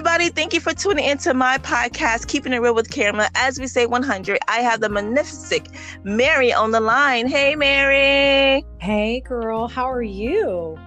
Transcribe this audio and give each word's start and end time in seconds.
everybody. 0.00 0.30
Thank 0.30 0.54
you 0.54 0.60
for 0.60 0.72
tuning 0.72 1.04
into 1.04 1.34
my 1.34 1.58
podcast, 1.58 2.26
Keeping 2.26 2.54
It 2.54 2.56
Real 2.56 2.74
with 2.74 2.90
Caramel. 2.90 3.28
As 3.34 3.60
we 3.60 3.66
say 3.66 3.84
100, 3.84 4.38
I 4.48 4.60
have 4.60 4.80
the 4.80 4.88
magnificent 4.88 5.68
Mary 6.04 6.54
on 6.54 6.70
the 6.70 6.80
line. 6.80 7.26
Hey, 7.26 7.54
Mary. 7.54 8.64
Hey, 8.78 9.20
girl. 9.20 9.68
How 9.68 9.90
are 9.90 10.00
you? 10.00 10.78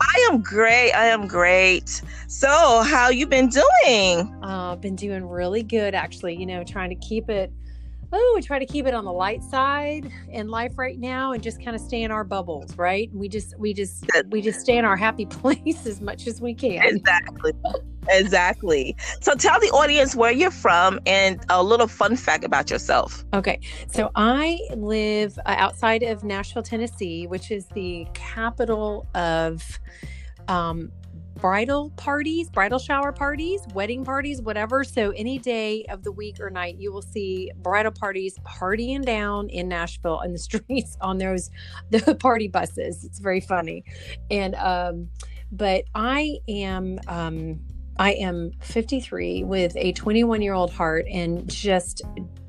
I 0.00 0.28
am 0.30 0.42
great. 0.42 0.92
I 0.92 1.06
am 1.06 1.26
great. 1.26 2.00
So, 2.28 2.82
how 2.84 3.08
you 3.08 3.26
been 3.26 3.48
doing? 3.48 4.32
Uh, 4.44 4.74
I've 4.74 4.80
been 4.80 4.94
doing 4.94 5.26
really 5.26 5.64
good, 5.64 5.96
actually. 5.96 6.36
You 6.36 6.46
know, 6.46 6.62
trying 6.62 6.90
to 6.90 6.96
keep 7.04 7.28
it 7.28 7.52
oh, 8.12 8.32
we 8.34 8.42
try 8.42 8.58
to 8.58 8.66
keep 8.66 8.86
it 8.86 8.94
on 8.94 9.04
the 9.04 9.12
light 9.12 9.42
side 9.42 10.10
in 10.30 10.48
life 10.48 10.78
right 10.78 10.98
now 10.98 11.32
and 11.32 11.42
just 11.42 11.62
kind 11.62 11.74
of 11.74 11.82
stay 11.82 12.02
in 12.02 12.10
our 12.10 12.24
bubbles, 12.24 12.76
right? 12.76 13.10
We 13.12 13.28
just 13.28 13.58
we 13.58 13.74
just 13.74 14.06
we 14.28 14.40
just 14.40 14.60
stay 14.60 14.78
in 14.78 14.84
our 14.84 14.96
happy 14.96 15.26
place 15.26 15.86
as 15.86 16.00
much 16.00 16.26
as 16.26 16.40
we 16.40 16.54
can. 16.54 16.82
Exactly. 16.82 17.52
Exactly. 18.08 18.96
So 19.20 19.34
tell 19.34 19.58
the 19.58 19.70
audience 19.70 20.14
where 20.14 20.30
you're 20.30 20.50
from 20.50 21.00
and 21.06 21.44
a 21.48 21.62
little 21.62 21.88
fun 21.88 22.16
fact 22.16 22.44
about 22.44 22.70
yourself. 22.70 23.24
Okay. 23.34 23.58
So 23.90 24.10
I 24.14 24.60
live 24.76 25.38
uh, 25.38 25.56
outside 25.58 26.02
of 26.02 26.22
Nashville, 26.22 26.62
Tennessee, 26.62 27.26
which 27.26 27.50
is 27.50 27.66
the 27.74 28.06
capital 28.14 29.08
of 29.14 29.80
um, 30.48 30.92
bridal 31.36 31.90
parties, 31.96 32.50
bridal 32.50 32.78
shower 32.78 33.12
parties, 33.12 33.60
wedding 33.74 34.04
parties, 34.04 34.40
whatever. 34.40 34.84
So 34.84 35.12
any 35.16 35.38
day 35.38 35.84
of 35.90 36.02
the 36.02 36.12
week 36.12 36.40
or 36.40 36.50
night, 36.50 36.76
you 36.78 36.92
will 36.92 37.02
see 37.02 37.50
bridal 37.56 37.92
parties 37.92 38.38
partying 38.44 39.04
down 39.04 39.48
in 39.48 39.68
Nashville 39.68 40.20
in 40.22 40.32
the 40.32 40.38
streets 40.46 40.96
on 41.00 41.18
those 41.18 41.50
the 41.90 42.14
party 42.14 42.48
buses. 42.48 43.04
It's 43.04 43.18
very 43.18 43.40
funny. 43.40 43.84
And 44.30 44.54
um 44.56 45.08
but 45.52 45.84
I 45.94 46.38
am 46.48 46.98
um 47.06 47.60
I 47.98 48.12
am 48.12 48.52
53 48.60 49.44
with 49.44 49.74
a 49.76 49.92
21 49.92 50.42
year 50.42 50.52
old 50.52 50.70
heart 50.72 51.06
and 51.10 51.48
just 51.48 52.02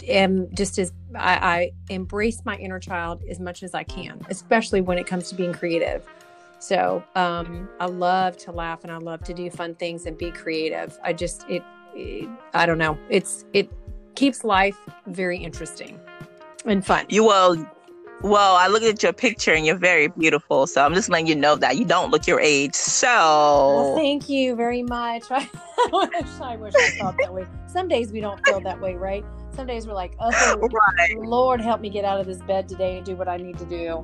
am 0.04 0.54
just 0.54 0.78
as 0.78 0.92
I, 1.16 1.36
I 1.36 1.72
embrace 1.90 2.42
my 2.46 2.58
inner 2.58 2.80
child 2.80 3.24
as 3.30 3.40
much 3.40 3.64
as 3.64 3.74
I 3.74 3.84
can, 3.84 4.26
especially 4.30 4.82
when 4.82 4.98
it 4.98 5.08
comes 5.08 5.30
to 5.30 5.36
being 5.36 5.54
creative. 5.54 6.06
So 6.60 7.04
um, 7.16 7.70
I 7.80 7.86
love 7.86 8.38
to 8.38 8.52
laugh 8.52 8.84
and 8.84 8.92
I 8.92 8.98
love 8.98 9.24
to 9.26 9.34
do 9.34 9.50
fun 9.50 9.76
things 9.76 10.06
and 10.06 10.18
be 10.18 10.32
creative. 10.32 10.98
I 11.04 11.14
just 11.14 11.46
it, 11.50 11.64
it 11.94 12.30
I 12.54 12.66
don't 12.66 12.78
know. 12.78 12.98
It's 13.10 13.46
it 13.54 13.70
keeps 14.16 14.44
life 14.44 14.78
very 15.06 15.38
interesting 15.38 16.00
and 16.66 16.86
fun. 16.86 17.06
You 17.10 17.24
will. 17.24 17.66
Well, 18.24 18.56
I 18.56 18.66
looked 18.66 18.86
at 18.86 19.04
your 19.04 19.14
picture 19.14 19.54
and 19.54 19.64
you're 19.64 19.76
very 19.76 20.08
beautiful. 20.08 20.66
So 20.66 20.84
I'm 20.84 20.96
just 20.96 21.08
letting 21.08 21.28
you 21.28 21.36
know 21.36 21.56
that 21.56 21.78
you 21.78 21.86
don't 21.86 22.10
look 22.10 22.26
your 22.26 22.40
age. 22.40 22.74
So 22.74 23.08
well, 23.08 23.96
thank 23.96 24.28
you 24.28 24.56
very 24.56 24.82
much. 24.82 25.26
I 25.30 25.48
wish 25.92 26.26
I 26.42 26.56
wish 26.56 26.74
I 26.76 26.90
felt 26.98 27.16
that 27.20 27.32
way. 27.32 27.46
Some 27.68 27.88
days 27.88 28.12
we 28.12 28.20
don't 28.20 28.44
feel 28.44 28.60
that 28.62 28.82
way, 28.82 28.96
right? 28.96 29.24
Some 29.56 29.68
days 29.68 29.86
we're 29.86 29.94
like, 29.94 30.16
oh 30.20 30.58
right. 30.98 31.20
Lord, 31.20 31.62
help 31.62 31.80
me 31.80 31.92
get 31.92 32.06
out 32.06 32.20
of 32.20 32.26
this 32.26 32.40
bed 32.40 32.68
today 32.68 32.98
and 32.98 33.06
do 33.06 33.16
what 33.16 33.28
I 33.28 33.38
need 33.38 33.60
to 33.60 33.66
do. 33.66 34.04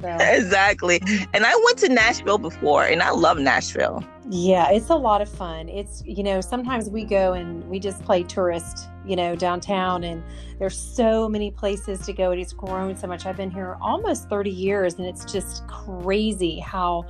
So. 0.00 0.16
exactly. 0.20 1.00
And 1.34 1.44
I 1.44 1.54
went 1.64 1.78
to 1.78 1.88
Nashville 1.88 2.38
before 2.38 2.84
and 2.84 3.02
I 3.02 3.10
love 3.10 3.38
Nashville. 3.38 4.04
Yeah, 4.28 4.70
it's 4.70 4.90
a 4.90 4.94
lot 4.94 5.20
of 5.20 5.28
fun. 5.28 5.68
It's, 5.68 6.02
you 6.06 6.22
know, 6.22 6.40
sometimes 6.40 6.88
we 6.88 7.04
go 7.04 7.32
and 7.32 7.68
we 7.68 7.80
just 7.80 8.02
play 8.04 8.22
tourist, 8.22 8.88
you 9.04 9.16
know, 9.16 9.34
downtown 9.34 10.04
and 10.04 10.22
there's 10.58 10.78
so 10.78 11.28
many 11.28 11.50
places 11.50 12.06
to 12.06 12.12
go 12.12 12.30
and 12.30 12.40
it's 12.40 12.52
grown 12.52 12.96
so 12.96 13.06
much. 13.06 13.26
I've 13.26 13.36
been 13.36 13.50
here 13.50 13.76
almost 13.80 14.28
30 14.28 14.50
years 14.50 14.94
and 14.94 15.06
it's 15.06 15.24
just 15.30 15.66
crazy 15.66 16.60
how 16.60 17.04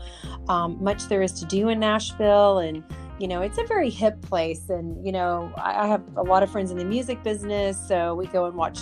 um, 0.48 0.82
much 0.82 1.08
there 1.08 1.22
is 1.22 1.32
to 1.40 1.44
do 1.44 1.68
in 1.68 1.78
Nashville 1.78 2.58
and 2.58 2.82
you 3.20 3.28
know, 3.28 3.42
it's 3.42 3.58
a 3.58 3.64
very 3.64 3.90
hip 3.90 4.20
place. 4.22 4.70
And, 4.70 5.04
you 5.04 5.12
know, 5.12 5.52
I, 5.56 5.84
I 5.84 5.86
have 5.86 6.02
a 6.16 6.22
lot 6.22 6.42
of 6.42 6.50
friends 6.50 6.70
in 6.70 6.78
the 6.78 6.86
music 6.86 7.22
business. 7.22 7.78
So 7.86 8.14
we 8.14 8.26
go 8.26 8.46
and 8.46 8.56
watch, 8.56 8.78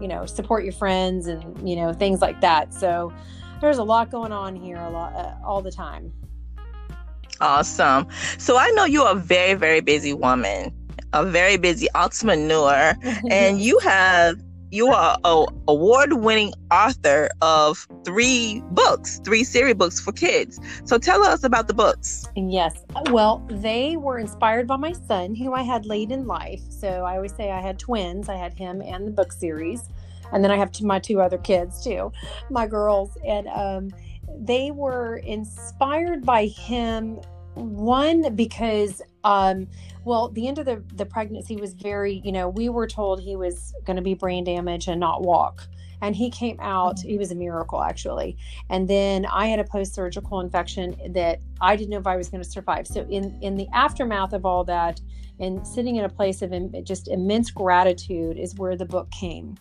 you 0.00 0.08
know, 0.08 0.26
support 0.26 0.64
your 0.64 0.72
friends 0.72 1.28
and, 1.28 1.66
you 1.66 1.76
know, 1.76 1.92
things 1.92 2.20
like 2.20 2.40
that. 2.40 2.74
So, 2.74 3.12
there's 3.60 3.78
a 3.78 3.84
lot 3.84 4.10
going 4.10 4.32
on 4.32 4.54
here 4.56 4.76
a 4.76 4.90
lot 4.90 5.14
uh, 5.14 5.34
all 5.44 5.62
the 5.62 5.70
time. 5.70 6.12
Awesome. 7.40 8.08
So 8.38 8.56
i 8.56 8.70
know 8.70 8.84
you're 8.84 9.10
a 9.10 9.14
very 9.14 9.54
very 9.54 9.80
busy 9.80 10.14
woman 10.14 10.72
a 11.12 11.24
very 11.24 11.56
busy 11.56 11.86
entrepreneur 11.94 12.94
and 13.30 13.60
you 13.60 13.78
have 13.80 14.36
you 14.72 14.88
are 14.88 15.16
a 15.24 15.46
award-winning 15.68 16.52
author 16.72 17.28
of 17.40 17.86
three 18.04 18.62
books 18.70 19.20
three 19.24 19.44
series 19.44 19.74
books 19.74 20.00
for 20.00 20.12
kids. 20.12 20.58
So 20.84 20.98
tell 20.98 21.22
us 21.22 21.44
about 21.44 21.68
the 21.68 21.74
books. 21.74 22.26
Yes. 22.36 22.84
Well 23.10 23.46
they 23.50 23.96
were 23.96 24.18
inspired 24.18 24.66
by 24.66 24.76
my 24.76 24.92
son 24.92 25.34
who 25.34 25.52
i 25.52 25.62
had 25.62 25.84
late 25.86 26.10
in 26.10 26.26
life. 26.26 26.60
So 26.70 26.88
i 26.88 27.16
always 27.16 27.34
say 27.34 27.50
i 27.50 27.60
had 27.60 27.78
twins. 27.78 28.28
I 28.28 28.36
had 28.36 28.54
him 28.54 28.80
and 28.80 29.06
the 29.06 29.12
book 29.12 29.32
series 29.32 29.90
and 30.32 30.42
then 30.42 30.50
I 30.50 30.56
have 30.56 30.72
two, 30.72 30.86
my 30.86 30.98
two 30.98 31.20
other 31.20 31.38
kids 31.38 31.82
too, 31.82 32.12
my 32.50 32.66
girls, 32.66 33.16
and 33.26 33.48
um, 33.48 33.90
they 34.38 34.70
were 34.70 35.16
inspired 35.18 36.24
by 36.24 36.46
him. 36.46 37.20
One 37.54 38.34
because, 38.34 39.00
um, 39.24 39.66
well, 40.04 40.28
the 40.28 40.46
end 40.46 40.58
of 40.58 40.66
the 40.66 40.84
the 40.94 41.06
pregnancy 41.06 41.56
was 41.56 41.72
very, 41.72 42.20
you 42.24 42.32
know, 42.32 42.48
we 42.48 42.68
were 42.68 42.86
told 42.86 43.20
he 43.20 43.34
was 43.34 43.74
going 43.84 43.96
to 43.96 44.02
be 44.02 44.14
brain 44.14 44.44
damaged 44.44 44.88
and 44.88 45.00
not 45.00 45.22
walk. 45.22 45.66
And 46.02 46.14
he 46.14 46.30
came 46.30 46.58
out 46.60 47.00
he 47.00 47.16
was 47.16 47.30
a 47.30 47.34
miracle 47.34 47.82
actually. 47.82 48.36
And 48.68 48.86
then 48.86 49.24
i 49.24 49.46
had 49.46 49.58
a 49.58 49.64
post-surgical 49.64 50.40
infection 50.40 50.94
that 51.14 51.40
i 51.62 51.74
didn't 51.74 51.88
know 51.88 51.98
if 51.98 52.06
i 52.06 52.16
was 52.16 52.28
going 52.28 52.42
to 52.42 52.48
survive. 52.48 52.86
So 52.86 53.06
in 53.08 53.38
in 53.40 53.56
the 53.56 53.66
aftermath 53.72 54.34
of 54.34 54.44
all 54.44 54.62
that 54.64 55.00
and 55.38 55.66
sitting 55.66 55.96
in 55.96 56.04
a 56.04 56.08
place 56.08 56.42
of 56.42 56.52
just 56.84 57.08
immense 57.08 57.50
gratitude 57.50 58.38
is 58.38 58.54
where 58.56 58.76
the 58.76 58.86
book 58.86 59.10
came. 59.10 59.56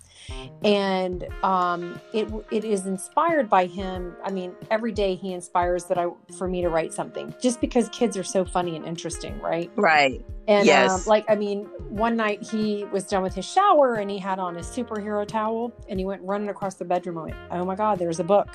And 0.63 1.27
um, 1.43 1.99
it 2.13 2.27
it 2.51 2.63
is 2.63 2.85
inspired 2.85 3.49
by 3.49 3.65
him. 3.65 4.15
I 4.23 4.31
mean 4.31 4.53
every 4.71 4.91
day 4.91 5.15
he 5.15 5.33
inspires 5.33 5.85
that 5.85 5.97
i 5.97 6.07
for 6.37 6.47
me 6.47 6.61
to 6.61 6.69
write 6.69 6.93
something 6.93 7.33
just 7.41 7.61
because 7.61 7.89
kids 7.89 8.17
are 8.17 8.23
so 8.23 8.43
funny 8.45 8.75
and 8.75 8.85
interesting 8.85 9.39
right? 9.39 9.71
Right 9.75 10.25
and 10.47 10.61
um, 10.61 10.65
yes. 10.65 10.91
um, 10.91 11.01
like 11.05 11.25
i 11.29 11.35
mean 11.35 11.63
one 11.89 12.15
night 12.15 12.41
he 12.41 12.83
was 12.85 13.03
done 13.05 13.23
with 13.23 13.33
his 13.33 13.45
shower 13.45 13.95
and 13.95 14.09
he 14.09 14.17
had 14.17 14.39
on 14.39 14.57
a 14.57 14.59
superhero 14.59 15.27
towel 15.27 15.71
and 15.89 15.99
he 15.99 16.05
went 16.05 16.21
running 16.21 16.49
across 16.49 16.75
the 16.75 16.85
bedroom 16.85 17.17
and 17.17 17.25
went 17.25 17.35
oh 17.51 17.65
my 17.65 17.75
god 17.75 17.99
there's 17.99 18.19
a 18.19 18.23
book. 18.23 18.49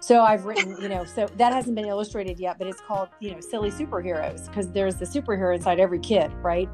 So 0.00 0.22
i've 0.22 0.44
written 0.44 0.80
you 0.80 0.88
know 0.88 1.04
so 1.04 1.26
that 1.36 1.52
hasn't 1.52 1.74
been 1.74 1.86
illustrated 1.86 2.38
yet 2.38 2.58
but 2.58 2.66
it's 2.66 2.80
called 2.80 3.08
you 3.20 3.32
know 3.32 3.40
silly 3.40 3.70
superheroes 3.70 4.46
because 4.46 4.70
there's 4.72 4.96
the 4.96 5.06
superhero 5.06 5.54
inside 5.54 5.80
every 5.80 5.98
kid 5.98 6.32
right? 6.42 6.68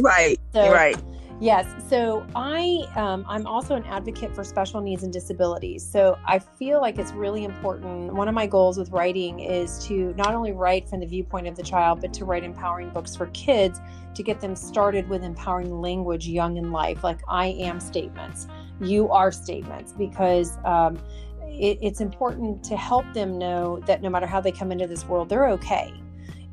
Right 0.00 0.40
so, 0.52 0.72
right 0.72 0.96
Yes. 1.42 1.66
So 1.88 2.24
I 2.36 2.86
um, 2.94 3.24
I'm 3.28 3.48
also 3.48 3.74
an 3.74 3.82
advocate 3.86 4.32
for 4.32 4.44
special 4.44 4.80
needs 4.80 5.02
and 5.02 5.12
disabilities. 5.12 5.84
So 5.84 6.16
I 6.24 6.38
feel 6.38 6.80
like 6.80 7.00
it's 7.00 7.10
really 7.10 7.42
important. 7.42 8.14
One 8.14 8.28
of 8.28 8.34
my 8.34 8.46
goals 8.46 8.78
with 8.78 8.90
writing 8.90 9.40
is 9.40 9.84
to 9.86 10.14
not 10.16 10.36
only 10.36 10.52
write 10.52 10.88
from 10.88 11.00
the 11.00 11.06
viewpoint 11.06 11.48
of 11.48 11.56
the 11.56 11.64
child, 11.64 12.00
but 12.00 12.14
to 12.14 12.24
write 12.24 12.44
empowering 12.44 12.90
books 12.90 13.16
for 13.16 13.26
kids 13.26 13.80
to 14.14 14.22
get 14.22 14.40
them 14.40 14.54
started 14.54 15.08
with 15.08 15.24
empowering 15.24 15.80
language 15.80 16.28
young 16.28 16.58
in 16.58 16.70
life, 16.70 17.02
like 17.02 17.18
I 17.26 17.46
am 17.46 17.80
statements, 17.80 18.46
you 18.80 19.10
are 19.10 19.32
statements, 19.32 19.94
because 19.98 20.58
um, 20.64 20.96
it, 21.42 21.76
it's 21.82 22.00
important 22.00 22.62
to 22.66 22.76
help 22.76 23.04
them 23.14 23.36
know 23.36 23.80
that 23.88 24.00
no 24.00 24.10
matter 24.10 24.26
how 24.26 24.40
they 24.40 24.52
come 24.52 24.70
into 24.70 24.86
this 24.86 25.04
world, 25.06 25.28
they're 25.28 25.48
okay 25.48 25.92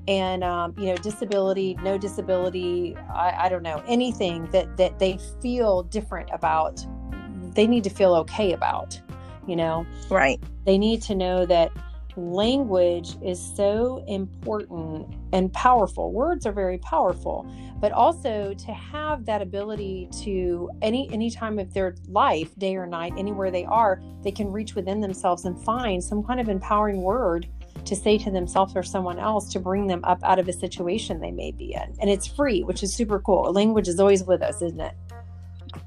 and 0.09 0.43
um, 0.43 0.73
you 0.77 0.87
know 0.87 0.97
disability 0.97 1.77
no 1.83 1.97
disability 1.97 2.97
I, 3.13 3.45
I, 3.45 3.49
don't 3.49 3.63
know 3.63 3.81
anything 3.87 4.49
that 4.51 4.75
that 4.75 4.99
they 4.99 5.17
feel 5.41 5.83
different 5.83 6.29
about 6.33 6.85
they 7.53 7.67
need 7.67 7.83
to 7.85 7.89
feel 7.89 8.15
okay 8.15 8.51
about 8.53 8.99
you 9.49 9.55
know? 9.55 9.85
Right. 10.09 10.41
They 10.65 10.77
need 10.77 11.01
to 11.03 11.15
know 11.15 11.45
that 11.47 11.71
language 12.15 13.17
is 13.23 13.39
so 13.55 14.03
important 14.07 15.15
and 15.33 15.51
powerful. 15.53 16.11
Words 16.11 16.45
are 16.45 16.51
very 16.51 16.77
powerful 16.77 17.49
but 17.79 17.93
also 17.93 18.53
to 18.53 18.73
have 18.73 19.25
that 19.25 19.41
ability 19.41 20.09
to 20.23 20.69
any 20.81 21.09
any 21.13 21.31
time 21.31 21.57
of 21.59 21.73
their 21.73 21.95
life 22.09 22.53
day 22.57 22.75
or 22.75 22.85
night 22.85 23.13
anywhere 23.17 23.49
they 23.51 23.65
are 23.65 24.01
they 24.21 24.31
can 24.31 24.51
reach 24.51 24.75
within 24.75 24.99
themselves 24.99 25.45
and 25.45 25.57
find 25.63 26.03
some 26.03 26.21
kind 26.23 26.39
of 26.39 26.49
empowering 26.49 27.01
word 27.01 27.47
to 27.89 27.95
say 27.95 28.17
to 28.17 28.31
themselves 28.31 28.75
or 28.75 28.83
someone 28.83 29.19
else 29.19 29.51
to 29.53 29.59
bring 29.59 29.87
them 29.87 30.01
up 30.03 30.19
out 30.23 30.39
of 30.39 30.47
a 30.47 30.53
situation 30.53 31.19
they 31.19 31.31
may 31.31 31.51
be 31.51 31.73
in. 31.73 31.95
And 31.99 32.09
it's 32.09 32.27
free, 32.27 32.63
which 32.63 32.83
is 32.83 32.93
super 32.93 33.19
cool. 33.19 33.51
Language 33.51 33.87
is 33.87 33.99
always 33.99 34.23
with 34.23 34.41
us, 34.41 34.61
isn't 34.61 34.79
it? 34.79 34.95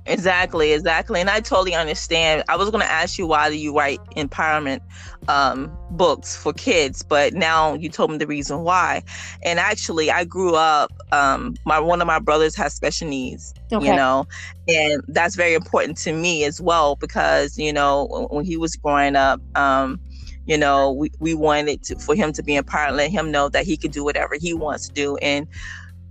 Exactly, 0.07 0.73
exactly. 0.73 1.21
And 1.21 1.31
I 1.31 1.41
totally 1.41 1.75
understand. 1.75 2.45
I 2.49 2.57
was 2.57 2.71
going 2.71 2.83
to 2.83 2.91
ask 2.91 3.19
you 3.19 3.27
why 3.27 3.49
do 3.49 3.57
you 3.57 3.77
write 3.77 4.01
empowerment 4.17 4.81
um, 5.29 5.77
books 5.91 6.37
for 6.37 6.53
kids, 6.53 7.03
but 7.03 7.35
now 7.35 7.75
you 7.75 7.89
told 7.89 8.11
me 8.11 8.19
the 8.19 8.27
reason 8.27 8.63
why. 8.63 9.03
And 9.45 9.59
actually, 9.59 10.11
I 10.11 10.25
grew 10.25 10.55
up. 10.55 10.91
Um, 11.13 11.55
my 11.67 11.79
one 11.79 12.01
of 12.01 12.07
my 12.07 12.19
brothers 12.19 12.57
has 12.57 12.75
special 12.75 13.09
needs, 13.09 13.55
okay. 13.73 13.87
you 13.87 13.95
know, 13.95 14.27
and 14.67 15.03
that's 15.09 15.37
very 15.37 15.55
important 15.55 15.99
to 15.99 16.13
me 16.13 16.45
as 16.45 16.61
well 16.61 16.97
because 16.97 17.59
you 17.59 17.73
know 17.73 18.29
when 18.31 18.45
he 18.45 18.57
was 18.57 18.75
growing 18.77 19.17
up. 19.17 19.41
Um, 19.57 20.01
you 20.47 20.59
know 20.59 20.93
we, 20.93 21.11
we 21.21 21.35
wanted 21.35 21.83
to, 21.85 21.97
for 21.99 22.15
him 22.15 22.33
to 22.33 22.43
be 22.43 22.57
empowered 22.57 22.95
let 22.97 23.11
him 23.11 23.31
know 23.31 23.49
that 23.49 23.65
he 23.65 23.77
could 23.77 23.93
do 23.93 24.05
whatever 24.05 24.37
he 24.41 24.55
wants 24.55 24.89
to 24.89 24.95
do. 24.95 25.17
And 25.19 25.47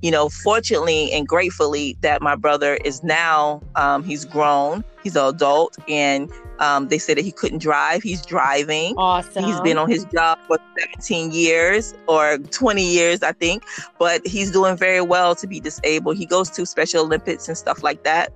you 0.02 0.12
know, 0.12 0.30
fortunately 0.30 1.12
and 1.12 1.28
gratefully 1.28 1.98
that 2.02 2.22
my 2.22 2.36
brother 2.36 2.80
is 2.84 3.04
now 3.04 3.62
um, 3.76 4.04
he's 4.04 4.26
grown, 4.26 4.84
he's 5.04 5.16
an 5.16 5.26
adult, 5.26 5.78
and 5.88 6.32
um, 6.60 6.88
they 6.88 6.98
said 6.98 7.18
that 7.18 7.26
he 7.26 7.32
couldn't 7.32 7.60
drive. 7.60 8.04
He's 8.04 8.26
driving. 8.26 8.96
Awesome. 8.98 9.44
He's 9.44 9.60
been 9.62 9.78
on 9.78 9.90
his 9.90 10.06
job 10.06 10.40
for 10.48 10.58
17 10.80 11.32
years 11.32 11.94
or 12.08 12.38
20 12.38 12.84
years, 12.84 13.24
I 13.24 13.32
think, 13.32 13.64
but 14.00 14.26
he's 14.26 14.52
doing 14.52 14.78
very 14.78 15.02
well 15.02 15.36
to 15.36 15.48
be 15.48 15.60
disabled. 15.60 16.18
He 16.18 16.26
goes 16.26 16.50
to 16.52 16.66
Special 16.66 17.04
Olympics 17.04 17.48
and 17.48 17.58
stuff 17.58 17.84
like 17.84 18.04
that 18.04 18.34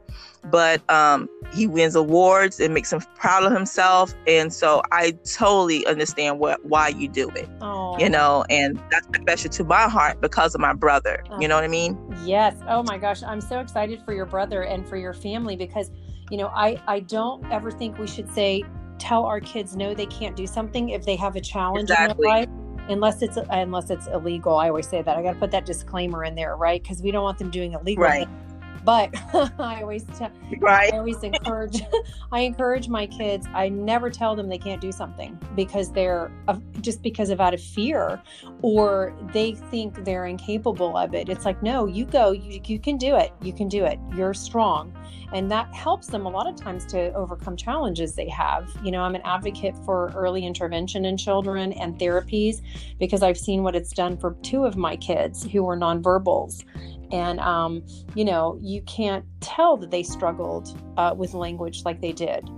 but 0.52 0.88
um, 0.90 1.30
he 1.54 1.68
wins 1.68 1.96
awards. 1.96 2.60
It 2.60 2.72
makes 2.72 2.92
him 2.92 3.02
proud 3.16 3.44
of 3.44 3.52
himself, 3.52 4.14
and 4.28 4.54
so 4.54 4.82
I 4.92 5.12
totally 5.34 5.86
understand 5.86 6.40
what 6.40 6.64
why 6.66 6.90
you 6.90 7.08
do 7.08 7.30
it. 7.30 7.50
Oh. 7.62 7.98
You 8.00 8.10
know, 8.10 8.46
and 8.50 8.82
that's 8.92 9.08
special 9.08 9.50
to 9.52 9.64
my 9.64 9.84
heart 9.90 10.22
because 10.22 10.56
of 10.56 10.62
my 10.62 10.74
brother. 10.74 11.24
Oh. 11.30 11.40
You 11.40 11.48
know 11.48 11.56
what 11.56 11.64
I 11.64 11.70
mean? 11.70 11.98
Yes. 12.24 12.56
Oh 12.68 12.84
my 12.84 12.98
gosh, 12.98 13.24
I'm 13.24 13.42
so 13.42 13.60
excited 13.60 14.02
for 14.04 14.14
your 14.14 14.26
brother 14.26 14.64
and 14.64 14.88
for 14.88 14.98
your 14.98 15.14
family 15.14 15.56
because, 15.56 15.92
you 16.30 16.38
know, 16.38 16.48
I 16.48 16.82
I 16.88 17.02
don't 17.02 17.46
ever 17.52 17.72
think 17.72 17.98
we 17.98 18.08
should 18.08 18.32
say 18.34 18.64
tell 18.98 19.26
our 19.26 19.40
kids 19.40 19.76
no 19.76 19.94
they 19.94 20.06
can't 20.06 20.36
do 20.36 20.48
something 20.48 20.90
if 20.90 21.06
they 21.06 21.16
have 21.16 21.36
a 21.36 21.42
challenge 21.42 21.90
exactly. 21.90 22.14
in 22.14 22.18
their 22.22 22.30
life 22.30 22.50
unless 22.90 23.22
it's 23.22 23.38
unless 23.50 23.90
it's 23.90 24.08
illegal 24.08 24.56
i 24.56 24.70
always 24.70 24.88
say 24.88 25.02
that 25.02 25.18
i 25.18 25.22
got 25.22 25.34
to 25.34 25.40
put 25.40 25.52
that 25.52 25.66
disclaimer 25.66 26.24
in 26.24 26.36
there 26.36 26.56
right 26.56 26.82
because 26.82 27.02
we 27.02 27.12
don't 27.12 27.24
want 27.24 27.38
them 27.38 27.50
doing 27.50 27.74
illegal 27.74 28.04
right. 28.04 28.28
things 28.28 28.45
but 28.86 29.10
I 29.60 29.82
always 29.82 30.04
tell, 30.18 30.32
right. 30.60 30.94
I 30.94 30.98
always 30.98 31.22
encourage 31.24 31.82
I 32.32 32.42
encourage 32.42 32.88
my 32.88 33.08
kids. 33.08 33.48
I 33.54 33.68
never 33.68 34.12
tell 34.12 34.36
them 34.36 34.48
they 34.48 34.60
can't 34.60 34.80
do 34.80 34.92
something 34.92 35.38
because 35.56 35.92
they're 35.92 36.32
uh, 36.48 36.60
just 36.82 37.02
because 37.02 37.32
of 37.32 37.42
out 37.42 37.56
of 37.56 37.62
fear 37.62 38.22
or 38.62 39.14
they 39.34 39.54
think 39.54 40.06
they're 40.06 40.28
incapable 40.28 40.96
of 40.96 41.16
it. 41.16 41.30
It's 41.30 41.46
like 41.46 41.62
no, 41.64 41.88
you 41.88 42.06
go. 42.06 42.32
You, 42.32 42.62
you 42.64 42.80
can 42.80 42.98
do 42.98 43.16
it. 43.16 43.34
You 43.42 43.52
can 43.52 43.68
do 43.68 43.84
it. 43.86 44.00
You're 44.16 44.36
strong, 44.36 44.96
and 45.34 45.50
that 45.50 45.74
helps 45.74 46.08
them 46.08 46.28
a 46.28 46.30
lot 46.30 46.48
of 46.48 46.56
times 46.56 46.86
to 46.88 47.12
overcome 47.14 47.58
challenges 47.58 48.14
they 48.14 48.30
have. 48.30 48.70
You 48.84 48.92
know, 48.92 49.02
I'm 49.02 49.16
an 49.16 49.22
advocate 49.26 49.76
for 49.84 50.12
early 50.16 50.46
intervention 50.46 51.06
in 51.06 51.18
children 51.18 51.74
and 51.74 51.98
therapies 51.98 52.62
because 53.00 53.24
I've 53.24 53.38
seen 53.38 53.64
what 53.64 53.76
it's 53.76 53.94
done 53.94 54.16
for 54.16 54.36
two 54.44 54.64
of 54.64 54.78
my 54.78 54.96
kids 54.96 55.44
who 55.44 55.64
were 55.64 55.76
nonverbals 55.76 56.64
and 57.12 57.40
um, 57.40 57.84
you 58.16 58.26
know 58.26 58.58
you 58.62 58.82
can't 58.84 59.26
tell 59.42 59.78
that 59.78 59.92
they 59.92 60.04
struggled 60.04 60.78
uh, 60.98 61.14
with 61.16 61.34
language 61.34 61.84
like 61.86 62.02
they 62.02 62.12
did. 62.12 62.50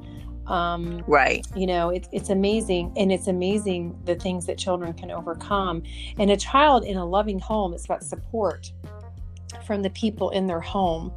Um, 0.47 1.03
right. 1.07 1.45
you 1.57 1.67
know 1.67 1.89
it, 1.89 2.07
it's 2.13 2.29
amazing 2.29 2.93
and 2.95 3.11
it's 3.11 3.27
amazing 3.27 3.99
the 4.05 4.15
things 4.15 4.45
that 4.45 4.57
children 4.57 4.93
can 4.93 5.11
overcome. 5.11 5.83
And 6.19 6.31
a 6.31 6.37
child 6.37 6.85
in 6.85 6.95
a 6.97 7.05
loving 7.05 7.39
home 7.39 7.73
has 7.73 7.85
got 7.85 8.03
support 8.03 8.71
from 9.65 9.81
the 9.81 9.89
people 9.89 10.29
in 10.29 10.47
their 10.47 10.61
home. 10.61 11.13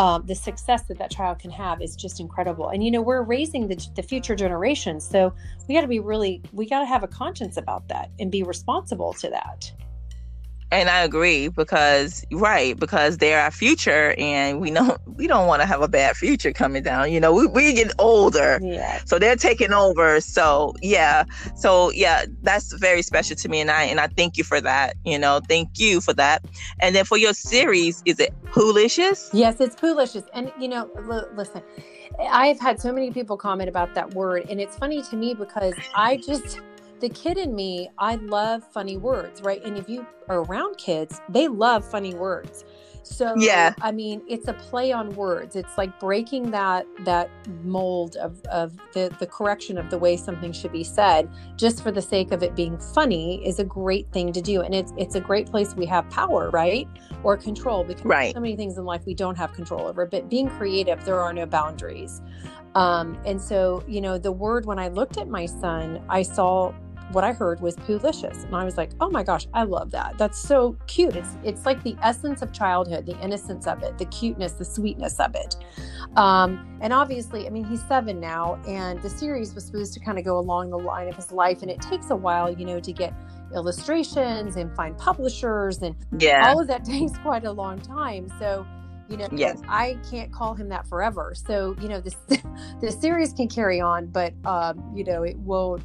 Um, 0.00 0.26
the 0.26 0.34
success 0.34 0.82
that 0.88 0.98
that 0.98 1.12
child 1.12 1.38
can 1.38 1.52
have 1.52 1.80
is 1.80 1.94
just 1.94 2.18
incredible. 2.18 2.70
And 2.70 2.82
you 2.82 2.90
know 2.90 3.00
we're 3.00 3.22
raising 3.22 3.68
the, 3.68 3.76
the 3.94 4.02
future 4.02 4.34
generations 4.34 5.08
so 5.08 5.32
we 5.68 5.74
got 5.74 5.82
to 5.82 5.88
be 5.88 6.00
really 6.00 6.42
we 6.52 6.68
got 6.68 6.80
to 6.80 6.86
have 6.86 7.04
a 7.04 7.08
conscience 7.08 7.56
about 7.56 7.86
that 7.88 8.10
and 8.18 8.30
be 8.30 8.42
responsible 8.42 9.12
to 9.14 9.30
that 9.30 9.70
and 10.74 10.90
I 10.90 11.02
agree 11.02 11.48
because 11.48 12.24
right 12.32 12.78
because 12.78 13.18
they're 13.18 13.40
our 13.40 13.50
future, 13.50 14.14
and 14.18 14.60
we 14.60 14.70
know 14.70 14.96
we 15.06 15.26
don't 15.26 15.46
want 15.46 15.62
to 15.62 15.66
have 15.66 15.82
a 15.82 15.88
bad 15.88 16.16
future 16.16 16.52
coming 16.52 16.82
down. 16.82 17.12
You 17.12 17.20
know, 17.20 17.32
we 17.32 17.46
we 17.46 17.72
get 17.72 17.92
older, 17.98 18.58
yeah. 18.62 19.00
So 19.04 19.18
they're 19.18 19.36
taking 19.36 19.72
over. 19.72 20.20
So 20.20 20.74
yeah, 20.82 21.24
so 21.56 21.90
yeah, 21.92 22.24
that's 22.42 22.72
very 22.74 23.02
special 23.02 23.36
to 23.36 23.48
me, 23.48 23.60
and 23.60 23.70
I 23.70 23.84
and 23.84 24.00
I 24.00 24.08
thank 24.08 24.36
you 24.36 24.44
for 24.44 24.60
that. 24.60 24.96
You 25.04 25.18
know, 25.18 25.40
thank 25.48 25.78
you 25.78 26.00
for 26.00 26.12
that. 26.14 26.44
And 26.80 26.94
then 26.94 27.04
for 27.04 27.18
your 27.18 27.34
series, 27.34 28.02
is 28.04 28.18
it 28.18 28.34
Poolicious? 28.46 29.30
Yes, 29.32 29.60
it's 29.60 29.76
Poolicious, 29.76 30.24
and 30.32 30.52
you 30.58 30.68
know, 30.68 30.90
l- 31.10 31.28
listen. 31.34 31.62
I've 32.30 32.60
had 32.60 32.80
so 32.80 32.92
many 32.92 33.10
people 33.10 33.36
comment 33.36 33.68
about 33.68 33.94
that 33.94 34.14
word, 34.14 34.46
and 34.48 34.60
it's 34.60 34.76
funny 34.76 35.02
to 35.02 35.16
me 35.16 35.34
because 35.34 35.74
I 35.96 36.16
just 36.16 36.60
the 37.04 37.10
kid 37.10 37.36
in 37.36 37.54
me, 37.54 37.90
I 37.98 38.14
love 38.14 38.64
funny 38.72 38.96
words, 38.96 39.42
right? 39.42 39.62
And 39.62 39.76
if 39.76 39.90
you 39.90 40.06
are 40.28 40.38
around 40.44 40.78
kids, 40.78 41.20
they 41.28 41.48
love 41.48 41.84
funny 41.84 42.14
words. 42.14 42.64
So 43.02 43.34
yeah, 43.36 43.74
I 43.82 43.92
mean, 43.92 44.22
it's 44.26 44.48
a 44.48 44.54
play 44.54 44.90
on 44.90 45.14
words. 45.14 45.54
It's 45.54 45.76
like 45.76 46.00
breaking 46.00 46.50
that 46.52 46.86
that 47.00 47.28
mold 47.62 48.16
of 48.16 48.40
of 48.46 48.78
the 48.94 49.14
the 49.18 49.26
correction 49.26 49.76
of 49.76 49.90
the 49.90 49.98
way 49.98 50.16
something 50.16 50.52
should 50.52 50.72
be 50.72 50.82
said, 50.82 51.28
just 51.56 51.82
for 51.82 51.92
the 51.92 52.00
sake 52.00 52.32
of 52.32 52.42
it 52.42 52.56
being 52.56 52.78
funny, 52.78 53.46
is 53.46 53.58
a 53.58 53.64
great 53.64 54.10
thing 54.10 54.32
to 54.32 54.40
do. 54.40 54.62
And 54.62 54.74
it's 54.74 54.94
it's 54.96 55.14
a 55.14 55.20
great 55.20 55.50
place 55.50 55.76
we 55.76 55.84
have 55.84 56.08
power, 56.08 56.48
right, 56.48 56.88
or 57.22 57.36
control, 57.36 57.84
because 57.84 58.06
right. 58.06 58.32
so 58.32 58.40
many 58.40 58.56
things 58.56 58.78
in 58.78 58.86
life 58.86 59.02
we 59.04 59.12
don't 59.12 59.36
have 59.36 59.52
control 59.52 59.86
over. 59.86 60.06
But 60.06 60.30
being 60.30 60.48
creative, 60.48 61.04
there 61.04 61.20
are 61.20 61.34
no 61.34 61.44
boundaries. 61.44 62.22
Um, 62.74 63.18
and 63.24 63.40
so, 63.40 63.84
you 63.86 64.00
know, 64.00 64.18
the 64.18 64.32
word 64.32 64.66
when 64.66 64.78
I 64.78 64.88
looked 64.88 65.16
at 65.18 65.28
my 65.28 65.46
son, 65.46 66.02
I 66.08 66.22
saw 66.22 66.72
what 67.12 67.24
I 67.24 67.32
heard 67.32 67.60
was 67.60 67.76
poolicious. 67.76 68.44
And 68.44 68.54
I 68.54 68.64
was 68.64 68.76
like, 68.76 68.90
oh 69.00 69.10
my 69.10 69.22
gosh, 69.22 69.46
I 69.52 69.64
love 69.64 69.90
that. 69.92 70.16
That's 70.18 70.38
so 70.38 70.76
cute. 70.86 71.16
It's 71.16 71.36
it's 71.42 71.66
like 71.66 71.82
the 71.82 71.96
essence 72.02 72.42
of 72.42 72.52
childhood, 72.52 73.06
the 73.06 73.18
innocence 73.20 73.66
of 73.66 73.82
it, 73.82 73.98
the 73.98 74.06
cuteness, 74.06 74.52
the 74.52 74.64
sweetness 74.64 75.20
of 75.20 75.34
it. 75.34 75.56
Um, 76.16 76.78
and 76.80 76.92
obviously, 76.92 77.46
I 77.46 77.50
mean, 77.50 77.64
he's 77.64 77.82
seven 77.84 78.20
now, 78.20 78.60
and 78.66 79.02
the 79.02 79.10
series 79.10 79.54
was 79.54 79.64
supposed 79.64 79.94
to 79.94 80.00
kind 80.00 80.18
of 80.18 80.24
go 80.24 80.38
along 80.38 80.70
the 80.70 80.78
line 80.78 81.08
of 81.08 81.16
his 81.16 81.32
life, 81.32 81.62
and 81.62 81.70
it 81.70 81.80
takes 81.80 82.10
a 82.10 82.16
while, 82.16 82.50
you 82.52 82.64
know, 82.64 82.80
to 82.80 82.92
get 82.92 83.12
illustrations 83.54 84.56
and 84.56 84.74
find 84.74 84.98
publishers 84.98 85.78
and 85.82 85.94
yeah. 86.18 86.48
all 86.48 86.60
of 86.60 86.66
that 86.66 86.84
takes 86.84 87.16
quite 87.18 87.44
a 87.44 87.52
long 87.52 87.80
time. 87.80 88.28
So 88.38 88.66
you 89.08 89.18
know 89.18 89.28
yes. 89.32 89.60
i 89.68 89.98
can't 90.10 90.32
call 90.32 90.54
him 90.54 90.68
that 90.68 90.86
forever 90.86 91.34
so 91.34 91.76
you 91.78 91.88
know 91.88 92.00
this 92.00 92.16
the 92.80 92.90
series 92.90 93.34
can 93.34 93.48
carry 93.48 93.78
on 93.78 94.06
but 94.06 94.32
um 94.46 94.82
you 94.94 95.04
know 95.04 95.22
it 95.22 95.36
won't 95.40 95.82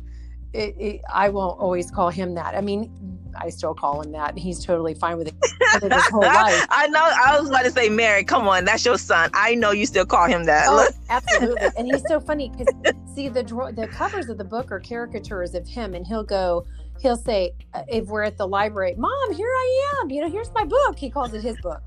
it, 0.53 0.75
it, 0.79 1.01
I 1.13 1.29
won't 1.29 1.59
always 1.59 1.91
call 1.91 2.09
him 2.09 2.33
that. 2.35 2.55
I 2.55 2.61
mean, 2.61 2.91
I 3.35 3.49
still 3.49 3.73
call 3.73 4.01
him 4.01 4.11
that. 4.13 4.37
He's 4.37 4.63
totally 4.63 4.93
fine 4.93 5.17
with 5.17 5.27
it 5.27 5.35
his 5.81 6.07
whole 6.07 6.21
life. 6.21 6.65
I 6.69 6.87
know. 6.87 7.01
I 7.01 7.39
was 7.39 7.49
about 7.49 7.63
to 7.63 7.71
say, 7.71 7.89
Mary, 7.89 8.23
come 8.23 8.47
on, 8.47 8.65
that's 8.65 8.83
your 8.83 8.97
son. 8.97 9.29
I 9.33 9.55
know 9.55 9.71
you 9.71 9.85
still 9.85 10.05
call 10.05 10.27
him 10.27 10.45
that. 10.45 10.65
Oh, 10.67 10.87
absolutely. 11.09 11.67
And 11.77 11.87
he's 11.87 12.03
so 12.07 12.19
funny 12.19 12.49
because 12.49 12.73
see 13.13 13.29
the 13.29 13.43
the 13.75 13.87
covers 13.87 14.29
of 14.29 14.37
the 14.37 14.43
book 14.43 14.71
are 14.71 14.79
caricatures 14.79 15.53
of 15.53 15.67
him, 15.67 15.93
and 15.93 16.05
he'll 16.05 16.23
go. 16.23 16.65
He'll 16.99 17.15
say, 17.15 17.53
uh, 17.73 17.83
if 17.87 18.07
we're 18.07 18.23
at 18.23 18.37
the 18.37 18.45
library, 18.45 18.93
Mom, 18.97 19.33
here 19.33 19.47
I 19.47 19.99
am. 20.01 20.09
You 20.09 20.19
know, 20.19 20.29
here's 20.29 20.53
my 20.53 20.65
book. 20.65 20.99
He 20.99 21.09
calls 21.09 21.33
it 21.33 21.41
his 21.41 21.55
book. 21.61 21.81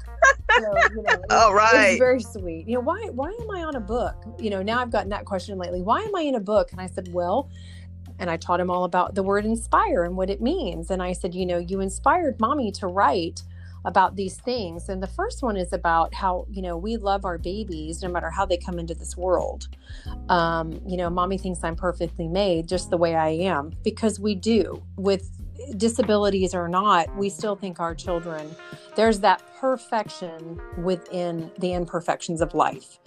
So, 0.58 0.74
you 0.96 1.02
know, 1.02 1.16
oh, 1.30 1.52
right. 1.52 1.90
It's 1.90 1.98
very 1.98 2.22
sweet. 2.22 2.66
You 2.66 2.76
know, 2.76 2.80
why 2.80 2.98
why 3.12 3.28
am 3.28 3.50
I 3.50 3.62
on 3.62 3.76
a 3.76 3.80
book? 3.80 4.14
You 4.38 4.48
know, 4.48 4.62
now 4.62 4.80
I've 4.80 4.90
gotten 4.90 5.10
that 5.10 5.26
question 5.26 5.58
lately. 5.58 5.82
Why 5.82 6.00
am 6.00 6.14
I 6.16 6.22
in 6.22 6.36
a 6.36 6.40
book? 6.40 6.72
And 6.72 6.80
I 6.80 6.86
said, 6.86 7.12
well, 7.12 7.50
and 8.22 8.30
I 8.30 8.36
taught 8.36 8.60
him 8.60 8.70
all 8.70 8.84
about 8.84 9.16
the 9.16 9.22
word 9.24 9.44
inspire 9.44 10.04
and 10.04 10.16
what 10.16 10.30
it 10.30 10.40
means. 10.40 10.92
And 10.92 11.02
I 11.02 11.12
said, 11.12 11.34
you 11.34 11.44
know, 11.44 11.58
you 11.58 11.80
inspired 11.80 12.38
mommy 12.38 12.70
to 12.72 12.86
write 12.86 13.42
about 13.84 14.14
these 14.14 14.36
things. 14.36 14.88
And 14.88 15.02
the 15.02 15.08
first 15.08 15.42
one 15.42 15.56
is 15.56 15.72
about 15.72 16.14
how, 16.14 16.46
you 16.48 16.62
know, 16.62 16.76
we 16.76 16.96
love 16.96 17.24
our 17.24 17.36
babies 17.36 18.00
no 18.00 18.08
matter 18.08 18.30
how 18.30 18.46
they 18.46 18.56
come 18.56 18.78
into 18.78 18.94
this 18.94 19.16
world. 19.16 19.66
Um, 20.28 20.80
you 20.86 20.96
know, 20.96 21.10
mommy 21.10 21.36
thinks 21.36 21.64
I'm 21.64 21.74
perfectly 21.74 22.28
made 22.28 22.68
just 22.68 22.90
the 22.90 22.96
way 22.96 23.16
I 23.16 23.30
am 23.30 23.72
because 23.82 24.20
we 24.20 24.36
do 24.36 24.80
with 24.96 25.28
disabilities 25.76 26.54
or 26.54 26.68
not, 26.68 27.14
we 27.16 27.28
still 27.28 27.56
think 27.56 27.80
our 27.80 27.94
children, 27.94 28.54
there's 28.96 29.20
that 29.20 29.42
perfection 29.58 30.60
within 30.78 31.50
the 31.58 31.72
imperfections 31.72 32.40
of 32.40 32.54
life. 32.54 32.98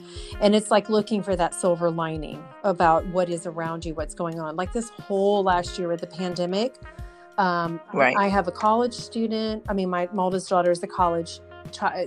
And 0.42 0.56
it's 0.56 0.72
like 0.72 0.90
looking 0.90 1.22
for 1.22 1.36
that 1.36 1.54
silver 1.54 1.90
lining 1.90 2.44
about 2.64 3.06
what 3.08 3.30
is 3.30 3.46
around 3.46 3.86
you, 3.86 3.94
what's 3.94 4.16
going 4.16 4.40
on. 4.40 4.56
Like 4.56 4.74
this 4.74 4.90
whole 4.90 5.44
last 5.44 5.78
year 5.78 5.88
with 5.88 6.02
the 6.02 6.08
pandemic, 6.08 6.76
um, 7.38 7.80
right. 7.94 8.16
I 8.18 8.28
have 8.28 8.48
a 8.48 8.52
college 8.52 8.94
student. 8.94 9.66
I 9.68 9.74
mean, 9.74 9.90
my 9.90 10.08
oldest 10.18 10.50
daughter 10.50 10.72
is 10.72 10.82
a 10.84 10.88
college 10.88 11.40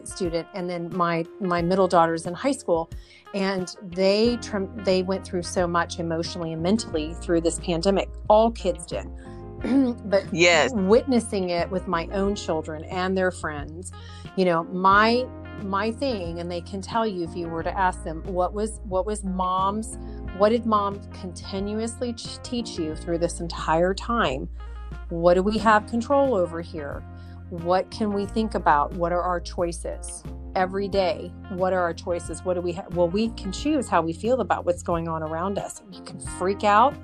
student, 0.04 0.48
and 0.54 0.70
then 0.70 0.88
my 0.96 1.24
my 1.40 1.60
middle 1.60 1.88
daughter 1.88 2.14
is 2.14 2.26
in 2.26 2.34
high 2.34 2.52
school, 2.52 2.88
and 3.34 3.76
they 3.82 4.38
they 4.84 5.02
went 5.02 5.26
through 5.26 5.42
so 5.42 5.66
much 5.66 5.98
emotionally 5.98 6.52
and 6.52 6.62
mentally 6.62 7.14
through 7.14 7.42
this 7.42 7.58
pandemic. 7.58 8.08
All 8.28 8.50
kids 8.50 8.86
did. 8.86 9.06
but 10.04 10.24
yes. 10.32 10.72
witnessing 10.72 11.50
it 11.50 11.70
with 11.70 11.88
my 11.88 12.06
own 12.12 12.34
children 12.34 12.84
and 12.84 13.16
their 13.16 13.30
friends 13.30 13.92
you 14.36 14.44
know 14.44 14.64
my 14.64 15.26
my 15.64 15.90
thing 15.90 16.38
and 16.38 16.50
they 16.50 16.60
can 16.60 16.80
tell 16.80 17.06
you 17.06 17.24
if 17.24 17.34
you 17.34 17.48
were 17.48 17.62
to 17.62 17.78
ask 17.78 18.04
them 18.04 18.22
what 18.24 18.54
was 18.54 18.80
what 18.84 19.04
was 19.04 19.24
mom's 19.24 19.98
what 20.38 20.50
did 20.50 20.66
mom 20.66 21.00
continuously 21.10 22.14
teach 22.44 22.78
you 22.78 22.94
through 22.94 23.18
this 23.18 23.40
entire 23.40 23.92
time? 23.92 24.48
What 25.08 25.34
do 25.34 25.42
we 25.42 25.58
have 25.58 25.86
control 25.88 26.34
over 26.34 26.60
here? 26.60 27.02
What 27.50 27.90
can 27.90 28.12
we 28.12 28.24
think 28.24 28.54
about? 28.54 28.92
What 28.92 29.10
are 29.10 29.22
our 29.22 29.40
choices? 29.40 30.22
Every 30.54 30.86
day 30.86 31.32
what 31.50 31.72
are 31.72 31.80
our 31.80 31.92
choices? 31.92 32.44
What 32.44 32.54
do 32.54 32.60
we 32.60 32.72
have 32.72 32.94
well 32.94 33.08
we 33.08 33.30
can 33.30 33.50
choose 33.50 33.88
how 33.88 34.00
we 34.00 34.12
feel 34.12 34.40
about 34.40 34.64
what's 34.64 34.82
going 34.82 35.08
on 35.08 35.24
around 35.24 35.58
us. 35.58 35.82
You 35.90 36.02
can 36.02 36.20
freak 36.20 36.62
out 36.62 36.94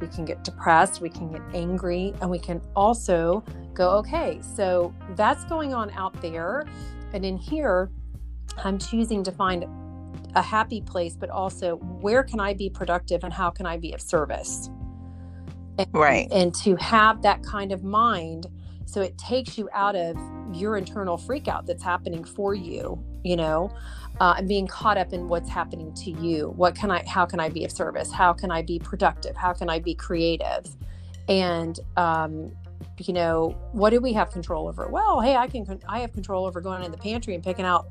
we 0.00 0.08
can 0.08 0.24
get 0.24 0.44
depressed, 0.44 1.00
we 1.00 1.10
can 1.10 1.30
get 1.30 1.42
angry, 1.54 2.14
and 2.20 2.30
we 2.30 2.38
can 2.38 2.60
also 2.74 3.44
go, 3.74 3.90
okay, 3.90 4.40
so 4.54 4.94
that's 5.16 5.44
going 5.44 5.74
on 5.74 5.90
out 5.92 6.20
there. 6.20 6.66
And 7.12 7.24
in 7.24 7.36
here, 7.36 7.90
I'm 8.62 8.78
choosing 8.78 9.22
to 9.24 9.32
find 9.32 9.64
a 10.34 10.42
happy 10.42 10.80
place, 10.80 11.16
but 11.16 11.30
also 11.30 11.76
where 11.76 12.22
can 12.22 12.40
I 12.40 12.54
be 12.54 12.68
productive 12.70 13.24
and 13.24 13.32
how 13.32 13.50
can 13.50 13.66
I 13.66 13.76
be 13.76 13.92
of 13.92 14.00
service? 14.00 14.68
And, 15.78 15.88
right. 15.92 16.28
And 16.30 16.54
to 16.56 16.76
have 16.76 17.22
that 17.22 17.42
kind 17.42 17.72
of 17.72 17.82
mind, 17.84 18.46
so 18.86 19.00
it 19.00 19.16
takes 19.18 19.56
you 19.56 19.68
out 19.72 19.96
of 19.96 20.16
your 20.52 20.76
internal 20.76 21.16
freak 21.16 21.48
out 21.48 21.66
that's 21.66 21.82
happening 21.82 22.24
for 22.24 22.54
you, 22.54 23.02
you 23.24 23.36
know, 23.36 23.72
uh, 24.20 24.34
and 24.38 24.48
being 24.48 24.66
caught 24.66 24.96
up 24.96 25.12
in 25.12 25.28
what's 25.28 25.48
happening 25.48 25.92
to 25.94 26.10
you. 26.10 26.52
What 26.56 26.74
can 26.74 26.90
I, 26.90 27.04
how 27.06 27.26
can 27.26 27.40
I 27.40 27.48
be 27.48 27.64
of 27.64 27.72
service? 27.72 28.12
How 28.12 28.32
can 28.32 28.50
I 28.50 28.62
be 28.62 28.78
productive? 28.78 29.36
How 29.36 29.52
can 29.52 29.68
I 29.68 29.78
be 29.78 29.94
creative? 29.94 30.66
And, 31.28 31.78
um, 31.96 32.52
you 32.98 33.12
know, 33.12 33.56
what 33.72 33.90
do 33.90 34.00
we 34.00 34.12
have 34.12 34.30
control 34.30 34.68
over? 34.68 34.88
Well, 34.88 35.20
hey, 35.20 35.36
I 35.36 35.48
can, 35.48 35.80
I 35.88 36.00
have 36.00 36.12
control 36.12 36.46
over 36.46 36.60
going 36.60 36.84
in 36.84 36.90
the 36.90 36.98
pantry 36.98 37.34
and 37.34 37.42
picking 37.42 37.64
out, 37.64 37.88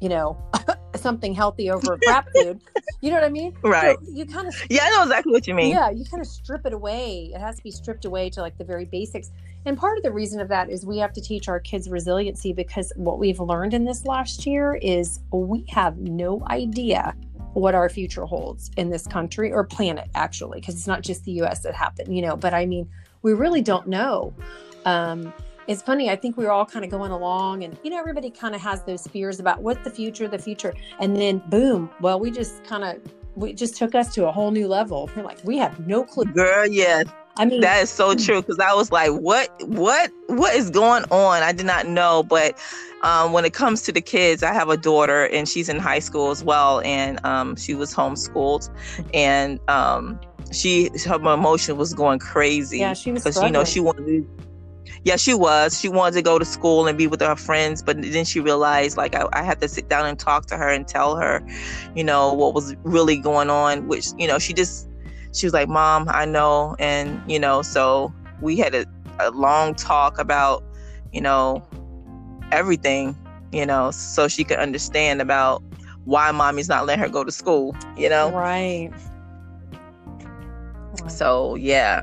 you 0.00 0.08
know, 0.08 0.36
something 0.96 1.34
healthy 1.34 1.70
over 1.70 1.98
crap 2.04 2.28
food. 2.34 2.60
You 3.00 3.10
know 3.10 3.16
what 3.16 3.24
I 3.24 3.30
mean? 3.30 3.52
Right. 3.62 3.98
So 3.98 4.12
you 4.12 4.24
kind 4.26 4.46
of, 4.46 4.54
yeah, 4.70 4.84
I 4.84 4.90
know 4.90 5.02
exactly 5.02 5.32
what 5.32 5.48
you 5.48 5.54
mean. 5.54 5.70
Yeah, 5.72 5.90
you 5.90 6.04
kind 6.04 6.20
of 6.20 6.26
strip 6.26 6.64
it 6.66 6.72
away. 6.72 7.32
It 7.34 7.40
has 7.40 7.56
to 7.56 7.62
be 7.64 7.72
stripped 7.72 8.04
away 8.04 8.30
to 8.30 8.40
like 8.40 8.56
the 8.58 8.64
very 8.64 8.84
basics. 8.84 9.32
And 9.64 9.76
part 9.76 9.96
of 9.96 10.04
the 10.04 10.12
reason 10.12 10.40
of 10.40 10.46
that 10.48 10.70
is 10.70 10.86
we 10.86 10.98
have 10.98 11.12
to 11.14 11.20
teach 11.20 11.48
our 11.48 11.58
kids 11.58 11.88
resiliency 11.88 12.52
because 12.52 12.92
what 12.94 13.18
we've 13.18 13.40
learned 13.40 13.74
in 13.74 13.84
this 13.84 14.04
last 14.04 14.46
year 14.46 14.76
is 14.76 15.18
we 15.32 15.64
have 15.68 15.98
no 15.98 16.46
idea 16.46 17.16
what 17.54 17.74
our 17.74 17.88
future 17.88 18.24
holds 18.24 18.70
in 18.76 18.90
this 18.90 19.06
country 19.06 19.52
or 19.52 19.64
planet, 19.64 20.08
actually, 20.14 20.60
because 20.60 20.76
it's 20.76 20.86
not 20.86 21.02
just 21.02 21.24
the 21.24 21.32
US 21.42 21.60
that 21.60 21.74
happened, 21.74 22.14
you 22.14 22.22
know, 22.22 22.36
but 22.36 22.54
I 22.54 22.66
mean, 22.66 22.88
we 23.22 23.32
really 23.34 23.62
don't 23.62 23.88
know. 23.88 24.32
Um, 24.84 25.32
it's 25.66 25.82
funny, 25.82 26.10
I 26.10 26.16
think 26.16 26.36
we 26.36 26.44
were 26.44 26.52
all 26.52 26.66
kind 26.66 26.84
of 26.84 26.90
going 26.90 27.10
along, 27.10 27.64
and 27.64 27.78
you 27.82 27.90
know, 27.90 27.98
everybody 27.98 28.30
kind 28.30 28.54
of 28.54 28.60
has 28.60 28.82
those 28.82 29.06
fears 29.06 29.40
about 29.40 29.62
what 29.62 29.84
the 29.84 29.90
future, 29.90 30.28
the 30.28 30.38
future, 30.38 30.74
and 31.00 31.16
then 31.16 31.42
boom, 31.48 31.90
well, 32.00 32.18
we 32.18 32.30
just 32.30 32.64
kind 32.64 32.84
of, 32.84 33.00
we 33.34 33.52
just 33.52 33.76
took 33.76 33.94
us 33.94 34.14
to 34.14 34.26
a 34.26 34.32
whole 34.32 34.50
new 34.50 34.68
level. 34.68 35.10
We're 35.16 35.22
like, 35.22 35.38
we 35.44 35.56
have 35.58 35.86
no 35.86 36.04
clue. 36.04 36.24
Girl, 36.24 36.66
yes. 36.66 37.06
I 37.38 37.46
mean, 37.46 37.62
that 37.62 37.82
is 37.82 37.88
so 37.88 38.14
true 38.14 38.42
because 38.42 38.58
I 38.58 38.74
was 38.74 38.92
like, 38.92 39.10
what, 39.10 39.48
what, 39.62 40.10
what 40.26 40.54
is 40.54 40.68
going 40.68 41.04
on? 41.04 41.42
I 41.42 41.52
did 41.52 41.64
not 41.64 41.86
know. 41.86 42.22
But 42.22 42.58
um, 43.02 43.32
when 43.32 43.46
it 43.46 43.54
comes 43.54 43.80
to 43.84 43.92
the 43.92 44.02
kids, 44.02 44.42
I 44.42 44.52
have 44.52 44.68
a 44.68 44.76
daughter 44.76 45.24
and 45.28 45.48
she's 45.48 45.70
in 45.70 45.78
high 45.78 46.00
school 46.00 46.30
as 46.30 46.44
well. 46.44 46.82
And 46.84 47.24
um, 47.24 47.56
she 47.56 47.74
was 47.74 47.94
homeschooled 47.94 48.68
and 49.14 49.58
um, 49.68 50.20
she, 50.52 50.90
her 51.06 51.14
emotion 51.14 51.78
was 51.78 51.94
going 51.94 52.18
crazy. 52.18 52.80
Yeah, 52.80 52.92
she 52.92 53.12
was 53.12 53.24
because, 53.24 53.42
you 53.42 53.50
know, 53.50 53.64
she 53.64 53.80
wanted 53.80 54.04
to, 54.04 54.28
yeah, 55.04 55.16
she 55.16 55.34
was. 55.34 55.80
She 55.80 55.88
wanted 55.88 56.14
to 56.16 56.22
go 56.22 56.38
to 56.38 56.44
school 56.44 56.86
and 56.86 56.96
be 56.96 57.06
with 57.06 57.20
her 57.20 57.34
friends, 57.34 57.82
but 57.82 58.00
then 58.00 58.24
she 58.24 58.38
realized 58.38 58.96
like 58.96 59.14
I, 59.14 59.26
I 59.32 59.42
had 59.42 59.60
to 59.60 59.68
sit 59.68 59.88
down 59.88 60.06
and 60.06 60.18
talk 60.18 60.46
to 60.46 60.56
her 60.56 60.68
and 60.68 60.86
tell 60.86 61.16
her, 61.16 61.44
you 61.94 62.04
know, 62.04 62.32
what 62.32 62.54
was 62.54 62.76
really 62.84 63.16
going 63.16 63.50
on, 63.50 63.88
which, 63.88 64.08
you 64.16 64.28
know, 64.28 64.38
she 64.38 64.52
just, 64.52 64.88
she 65.32 65.46
was 65.46 65.52
like, 65.52 65.68
Mom, 65.68 66.08
I 66.08 66.24
know. 66.24 66.76
And, 66.78 67.20
you 67.30 67.40
know, 67.40 67.62
so 67.62 68.14
we 68.40 68.56
had 68.56 68.74
a, 68.74 68.86
a 69.18 69.30
long 69.32 69.74
talk 69.74 70.18
about, 70.18 70.62
you 71.12 71.20
know, 71.20 71.66
everything, 72.52 73.16
you 73.50 73.66
know, 73.66 73.90
so 73.90 74.28
she 74.28 74.44
could 74.44 74.58
understand 74.58 75.20
about 75.20 75.62
why 76.04 76.30
mommy's 76.30 76.68
not 76.68 76.86
letting 76.86 77.02
her 77.02 77.08
go 77.08 77.24
to 77.24 77.32
school, 77.32 77.74
you 77.96 78.08
know? 78.08 78.30
Right. 78.30 78.90
right. 81.00 81.10
So, 81.10 81.56
yeah. 81.56 82.02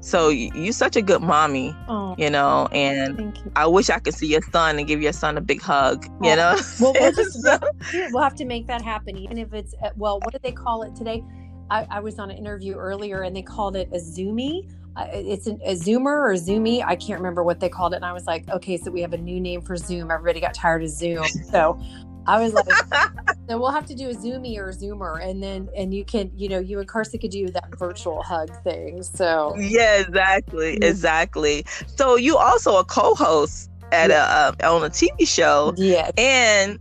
So 0.00 0.28
you're 0.28 0.72
such 0.72 0.96
a 0.96 1.02
good 1.02 1.22
mommy, 1.22 1.74
oh, 1.88 2.14
you 2.18 2.30
know, 2.30 2.68
and 2.72 3.36
you. 3.36 3.52
I 3.56 3.66
wish 3.66 3.90
I 3.90 3.98
could 3.98 4.14
see 4.14 4.26
your 4.26 4.42
son 4.52 4.78
and 4.78 4.86
give 4.86 5.02
your 5.02 5.12
son 5.12 5.36
a 5.36 5.40
big 5.40 5.60
hug, 5.60 6.04
you 6.22 6.30
oh, 6.30 6.34
know. 6.34 6.56
Well, 6.80 6.92
we'll, 6.98 7.12
just, 7.16 7.38
we'll, 7.42 8.10
we'll 8.12 8.22
have 8.22 8.34
to 8.36 8.44
make 8.44 8.66
that 8.66 8.82
happen, 8.82 9.16
even 9.16 9.38
if 9.38 9.52
it's 9.52 9.74
uh, 9.82 9.90
well. 9.96 10.20
What 10.20 10.32
do 10.32 10.38
they 10.42 10.52
call 10.52 10.82
it 10.82 10.94
today? 10.94 11.22
I, 11.70 11.86
I, 11.90 12.00
was 12.00 12.18
on 12.18 12.30
an 12.30 12.36
interview 12.36 12.74
earlier 12.74 13.22
and 13.22 13.34
they 13.34 13.42
called 13.42 13.76
it 13.76 13.88
a 13.92 13.98
Zoomie. 13.98 14.68
Uh, 14.96 15.06
it's 15.12 15.46
an, 15.46 15.60
a 15.64 15.74
Zoomer 15.74 16.30
or 16.30 16.36
Zoomie. 16.36 16.82
I 16.82 16.94
can't 16.94 17.18
remember 17.18 17.42
what 17.42 17.58
they 17.58 17.68
called 17.68 17.94
it. 17.94 17.96
And 17.96 18.04
I 18.04 18.12
was 18.12 18.26
like, 18.26 18.48
okay, 18.48 18.76
so 18.76 18.90
we 18.90 19.00
have 19.00 19.12
a 19.12 19.18
new 19.18 19.40
name 19.40 19.62
for 19.62 19.76
Zoom. 19.76 20.10
Everybody 20.10 20.40
got 20.40 20.54
tired 20.54 20.82
of 20.82 20.90
Zoom. 20.90 21.24
So 21.50 21.80
I 22.26 22.40
was 22.40 22.54
like, 22.54 22.66
then 23.46 23.60
we'll 23.60 23.70
have 23.70 23.86
to 23.86 23.94
do 23.94 24.08
a 24.08 24.14
Zoomie 24.14 24.58
or 24.58 24.70
a 24.70 24.72
Zoomer. 24.72 25.24
And 25.24 25.42
then, 25.42 25.68
and 25.76 25.92
you 25.92 26.04
can, 26.04 26.30
you 26.34 26.48
know, 26.48 26.58
you 26.58 26.78
and 26.78 26.88
Carson 26.88 27.20
could 27.20 27.30
do 27.30 27.48
that 27.48 27.78
virtual 27.78 28.22
hug 28.22 28.50
thing. 28.62 29.02
So, 29.02 29.54
yeah, 29.58 30.00
exactly. 30.00 30.76
Exactly. 30.76 31.64
So 31.86 32.16
you 32.16 32.36
also 32.36 32.76
a 32.78 32.84
co 32.84 33.14
host 33.14 33.70
at 33.92 34.10
yeah. 34.10 34.52
a, 34.60 34.66
uh, 34.66 34.74
on 34.74 34.84
a 34.84 34.90
TV 34.90 35.28
show. 35.28 35.74
Yeah. 35.76 36.10
And 36.16 36.78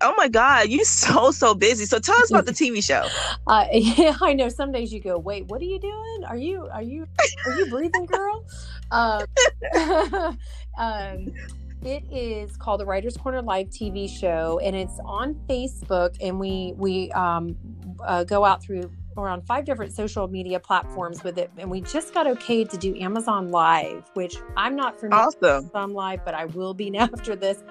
oh 0.00 0.14
my 0.16 0.28
god 0.28 0.68
you 0.68 0.84
so 0.86 1.30
so 1.30 1.54
busy 1.54 1.84
so 1.84 1.98
tell 1.98 2.16
us 2.22 2.30
about 2.30 2.46
the 2.46 2.52
tv 2.52 2.82
show 2.82 3.06
uh, 3.46 3.66
yeah 3.72 4.16
i 4.22 4.32
know 4.32 4.48
some 4.48 4.72
days 4.72 4.92
you 4.92 5.00
go 5.00 5.18
wait 5.18 5.44
what 5.48 5.60
are 5.60 5.66
you 5.66 5.78
doing 5.78 6.24
are 6.26 6.36
you 6.36 6.66
are 6.72 6.82
you 6.82 7.06
are 7.46 7.58
you 7.58 7.66
breathing 7.66 8.06
girl 8.06 8.44
um, 8.90 9.26
um, 10.78 11.32
it 11.84 12.04
is 12.10 12.56
called 12.56 12.80
the 12.80 12.86
writers 12.86 13.16
corner 13.16 13.42
live 13.42 13.68
tv 13.68 14.08
show 14.08 14.60
and 14.62 14.76
it's 14.76 14.98
on 15.04 15.34
facebook 15.48 16.16
and 16.20 16.38
we 16.38 16.72
we 16.76 17.10
um, 17.12 17.56
uh, 18.04 18.24
go 18.24 18.44
out 18.44 18.62
through 18.62 18.90
on 19.16 19.42
five 19.42 19.64
different 19.64 19.92
social 19.92 20.26
media 20.26 20.58
platforms 20.58 21.22
with 21.22 21.36
it 21.36 21.50
and 21.58 21.70
we 21.70 21.80
just 21.82 22.14
got 22.14 22.26
okay 22.26 22.64
to 22.64 22.76
do 22.78 22.98
amazon 22.98 23.50
live 23.50 24.10
which 24.14 24.36
i'm 24.56 24.74
not 24.74 24.98
familiar 24.98 25.24
awesome. 25.24 25.38
with 25.40 25.50
amazon 25.50 25.92
live 25.92 26.24
but 26.24 26.34
i 26.34 26.46
will 26.46 26.72
be 26.72 26.88
now 26.98 27.04
after 27.12 27.36
this 27.36 27.62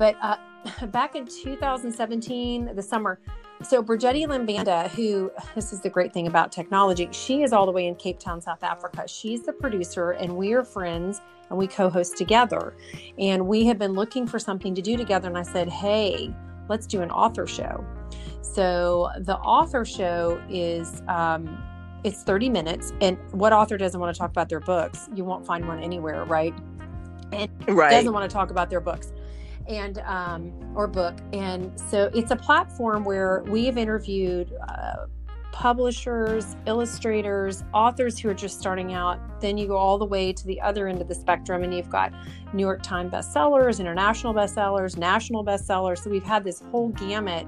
but 0.00 0.16
uh, 0.22 0.36
back 0.86 1.14
in 1.14 1.26
2017, 1.26 2.74
the 2.74 2.82
summer, 2.82 3.20
so 3.62 3.82
Brigetti 3.82 4.26
Lambanda, 4.26 4.88
who 4.90 5.30
this 5.54 5.72
is 5.72 5.80
the 5.80 5.90
great 5.90 6.12
thing 6.12 6.26
about 6.26 6.50
technology, 6.50 7.08
she 7.12 7.42
is 7.42 7.52
all 7.52 7.66
the 7.66 7.72
way 7.72 7.86
in 7.86 7.94
Cape 7.94 8.18
Town, 8.18 8.40
South 8.40 8.62
Africa. 8.62 9.06
She's 9.06 9.42
the 9.42 9.52
producer, 9.52 10.12
and 10.12 10.36
we 10.36 10.52
are 10.52 10.64
friends 10.64 11.20
and 11.50 11.58
we 11.58 11.66
co 11.66 11.90
host 11.90 12.16
together. 12.16 12.74
And 13.18 13.46
we 13.46 13.66
have 13.66 13.78
been 13.78 13.92
looking 13.92 14.26
for 14.26 14.38
something 14.38 14.74
to 14.74 14.82
do 14.82 14.96
together. 14.96 15.28
And 15.28 15.36
I 15.36 15.42
said, 15.42 15.68
hey, 15.68 16.34
let's 16.68 16.86
do 16.86 17.02
an 17.02 17.10
author 17.10 17.46
show. 17.46 17.84
So 18.40 19.10
the 19.18 19.36
author 19.36 19.84
show 19.84 20.42
is, 20.48 21.02
um, 21.08 21.62
it's 22.02 22.22
30 22.22 22.48
minutes. 22.48 22.92
And 23.00 23.18
what 23.32 23.52
author 23.52 23.76
doesn't 23.76 24.00
want 24.00 24.14
to 24.14 24.18
talk 24.18 24.30
about 24.30 24.48
their 24.48 24.60
books? 24.60 25.08
You 25.14 25.24
won't 25.24 25.44
find 25.44 25.68
one 25.68 25.80
anywhere, 25.80 26.24
right? 26.24 26.54
And 27.32 27.50
right. 27.68 27.90
doesn't 27.90 28.12
want 28.12 28.28
to 28.28 28.32
talk 28.32 28.50
about 28.50 28.70
their 28.70 28.80
books 28.80 29.12
and 29.70 29.98
um, 29.98 30.52
or 30.74 30.86
book. 30.86 31.16
And 31.32 31.78
so 31.78 32.10
it's 32.12 32.30
a 32.30 32.36
platform 32.36 33.04
where 33.04 33.42
we 33.46 33.64
have 33.66 33.78
interviewed 33.78 34.52
uh, 34.68 35.06
publishers, 35.52 36.56
illustrators, 36.66 37.64
authors 37.72 38.18
who 38.18 38.28
are 38.28 38.34
just 38.34 38.58
starting 38.58 38.92
out. 38.92 39.40
Then 39.40 39.56
you 39.56 39.66
go 39.66 39.76
all 39.76 39.98
the 39.98 40.06
way 40.06 40.32
to 40.32 40.46
the 40.46 40.60
other 40.60 40.88
end 40.88 41.00
of 41.00 41.08
the 41.08 41.14
spectrum, 41.14 41.62
and 41.62 41.74
you've 41.74 41.90
got 41.90 42.12
New 42.52 42.62
York 42.62 42.82
Times 42.82 43.12
bestsellers, 43.12 43.78
international 43.78 44.34
bestsellers, 44.34 44.96
national 44.96 45.44
bestsellers. 45.44 45.98
So 45.98 46.10
we've 46.10 46.24
had 46.24 46.44
this 46.44 46.62
whole 46.70 46.88
gamut. 46.90 47.46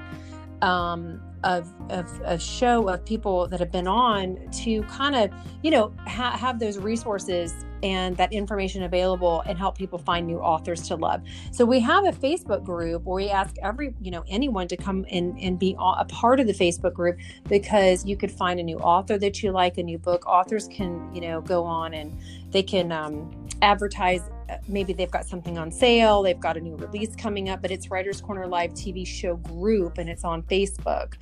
Um, 0.60 1.20
of, 1.44 1.72
of 1.90 2.20
a 2.25 2.38
show 2.38 2.88
of 2.88 3.04
people 3.04 3.46
that 3.49 3.61
have 3.61 3.72
been 3.72 3.88
on 3.88 4.38
to 4.50 4.82
kind 4.82 5.14
of 5.14 5.30
you 5.62 5.70
know 5.70 5.92
ha- 6.06 6.37
have 6.37 6.58
those 6.58 6.78
resources 6.78 7.64
and 7.82 8.16
that 8.16 8.32
information 8.32 8.84
available 8.84 9.42
and 9.46 9.58
help 9.58 9.76
people 9.76 9.99
find 9.99 10.26
new 10.26 10.38
authors 10.38 10.87
to 10.88 10.96
love. 10.96 11.22
So 11.50 11.64
we 11.64 11.80
have 11.80 12.06
a 12.06 12.12
Facebook 12.12 12.64
group 12.64 13.04
where 13.04 13.16
we 13.16 13.28
ask 13.28 13.56
every, 13.62 13.94
you 14.00 14.11
know, 14.11 14.22
anyone 14.28 14.68
to 14.68 14.76
come 14.76 15.04
and, 15.11 15.38
and 15.38 15.58
be 15.58 15.76
a 15.78 16.04
part 16.04 16.38
of 16.38 16.46
the 16.46 16.52
Facebook 16.52 16.94
group 16.94 17.18
because 17.49 18.04
you 18.06 18.16
could 18.16 18.30
find 18.30 18.61
a 18.61 18.62
new 18.62 18.78
author 18.78 19.18
that 19.18 19.42
you 19.42 19.50
like, 19.50 19.78
a 19.78 19.82
new 19.82 19.99
book. 19.99 20.26
Authors 20.26 20.68
can, 20.68 21.12
you 21.14 21.20
know, 21.20 21.40
go 21.40 21.64
on 21.64 21.94
and 21.94 22.16
they 22.50 22.62
can 22.62 22.92
um, 22.92 23.30
advertise. 23.62 24.22
Maybe 24.68 24.92
they've 24.92 25.11
got 25.11 25.26
something 25.26 25.59
on 25.59 25.71
sale, 25.71 26.23
they've 26.23 26.38
got 26.38 26.56
a 26.56 26.61
new 26.61 26.76
release 26.76 27.14
coming 27.16 27.49
up, 27.49 27.62
but 27.62 27.71
it's 27.71 27.90
Writers 27.90 28.21
Corner 28.21 28.47
Live 28.47 28.73
TV 28.73 29.06
show 29.06 29.37
group 29.37 29.99
and 29.99 30.09
it's 30.09 30.25
on 30.25 30.42
Facebook. 30.44 31.14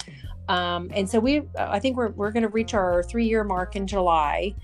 Um, 0.48 0.90
and 0.92 1.08
so 1.08 1.20
we, 1.20 1.42
I 1.56 1.78
think 1.78 1.96
we're, 1.96 2.10
we're 2.10 2.32
going 2.32 2.42
to 2.42 2.48
reach 2.48 2.74
our 2.74 3.04
three 3.04 3.26
year 3.26 3.44
mark 3.44 3.76
in 3.76 3.86
July 3.86 4.54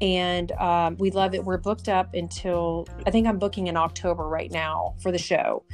and 0.00 0.52
um, 0.52 0.96
we 0.98 1.10
love 1.10 1.34
it. 1.34 1.44
We're 1.44 1.56
booked 1.56 1.88
up 1.88 2.14
until 2.14 2.86
I 3.06 3.10
think 3.10 3.26
I'm 3.26 3.38
booking 3.38 3.68
in 3.68 3.76
October 3.76 4.24
right 4.28 4.50
now 4.50 4.94
for 5.00 5.10
the 5.10 5.18
show. 5.18 5.64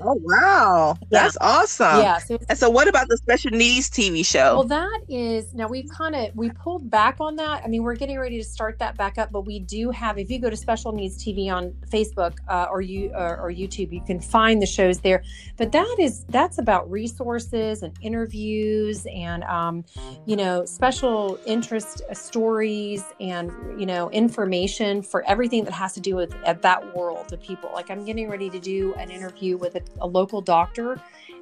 Oh 0.00 0.18
wow, 0.22 0.96
that's 1.10 1.36
awesome. 1.40 2.00
Yeah. 2.00 2.18
So 2.18 2.38
and 2.48 2.58
so, 2.58 2.70
what 2.70 2.88
about 2.88 3.08
the 3.08 3.16
special 3.16 3.50
needs 3.50 3.90
TV 3.90 4.24
show? 4.24 4.54
Well, 4.54 4.64
that 4.64 5.00
is 5.08 5.52
now 5.52 5.68
we've 5.68 5.88
kind 5.90 6.14
of 6.14 6.34
we 6.34 6.50
pulled 6.50 6.90
back 6.90 7.16
on 7.20 7.36
that. 7.36 7.62
I 7.62 7.68
mean, 7.68 7.82
we're 7.82 7.96
getting 7.96 8.18
ready 8.18 8.38
to 8.38 8.44
start 8.44 8.78
that 8.78 8.96
back 8.96 9.18
up, 9.18 9.30
but 9.30 9.42
we 9.42 9.58
do 9.58 9.90
have. 9.90 10.18
If 10.18 10.30
you 10.30 10.38
go 10.38 10.48
to 10.48 10.56
Special 10.56 10.92
Needs 10.92 11.22
TV 11.22 11.52
on 11.52 11.72
Facebook 11.90 12.38
uh, 12.48 12.68
or 12.70 12.80
you 12.80 13.12
or, 13.14 13.38
or 13.38 13.52
YouTube, 13.52 13.92
you 13.92 14.00
can 14.00 14.20
find 14.20 14.62
the 14.62 14.66
shows 14.66 15.00
there. 15.00 15.22
But 15.58 15.72
that 15.72 15.96
is 15.98 16.24
that's 16.24 16.58
about 16.58 16.90
resources 16.90 17.82
and 17.82 17.94
interviews 18.00 19.06
and 19.14 19.44
um, 19.44 19.84
you 20.24 20.36
know 20.36 20.64
special 20.64 21.38
interest 21.44 22.02
stories 22.12 23.04
and 23.20 23.52
you 23.78 23.86
know 23.86 24.10
information 24.10 25.02
for 25.02 25.22
everything 25.28 25.64
that 25.64 25.74
has 25.74 25.92
to 25.94 26.00
do 26.00 26.16
with 26.16 26.34
at 26.44 26.62
that 26.62 26.96
world 26.96 27.32
of 27.32 27.42
people. 27.42 27.70
Like 27.74 27.90
I'm 27.90 28.04
getting 28.06 28.30
ready 28.30 28.48
to 28.48 28.58
do 28.58 28.94
an 28.94 29.10
interview 29.10 29.58
with 29.58 29.74
a 29.74 29.81
a, 30.00 30.06
local 30.06 30.40
doctor 30.40 31.00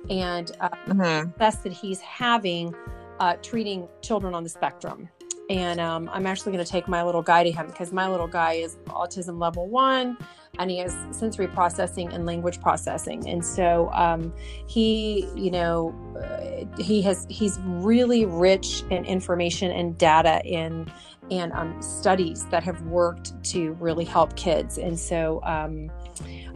and 0.09 0.53
uh, 0.61 0.69
mm-hmm. 0.87 1.31
that 1.39 1.73
he's 1.73 2.01
having 2.01 2.75
uh, 3.19 3.35
treating 3.43 3.89
children 4.01 4.35
on 4.35 4.43
the 4.43 4.49
spectrum. 4.49 5.09
And 5.51 5.81
um, 5.81 6.09
I'm 6.13 6.27
actually 6.27 6.53
going 6.53 6.65
to 6.65 6.71
take 6.71 6.87
my 6.87 7.03
little 7.03 7.23
guy 7.23 7.43
to 7.43 7.51
him 7.51 7.67
because 7.67 7.93
my 7.93 8.09
little 8.09 8.29
guy 8.29 8.55
is 8.55 8.77
autism 8.87 9.41
level 9.41 9.69
one 9.69 10.17
and 10.59 10.71
he 10.71 10.79
has 10.79 10.97
sensory 11.11 11.49
processing 11.49 12.13
and 12.13 12.25
language 12.25 12.61
processing. 12.61 13.29
And 13.29 13.45
so 13.45 13.91
um, 13.93 14.33
he, 14.69 15.29
you 15.35 15.51
know, 15.51 15.95
uh, 16.17 16.81
he 16.81 17.03
has, 17.03 17.27
he's 17.29 17.59
really 17.65 18.27
rich 18.27 18.85
in 18.91 19.05
information 19.05 19.73
and 19.73 19.99
data 19.99 20.41
in 20.45 20.91
and 21.31 21.53
um, 21.53 21.81
studies 21.81 22.47
that 22.47 22.63
have 22.65 22.83
worked 22.83 23.43
to 23.45 23.73
really 23.75 24.05
help 24.05 24.35
kids. 24.37 24.79
And 24.79 24.99
so, 24.99 25.41
um, 25.45 25.91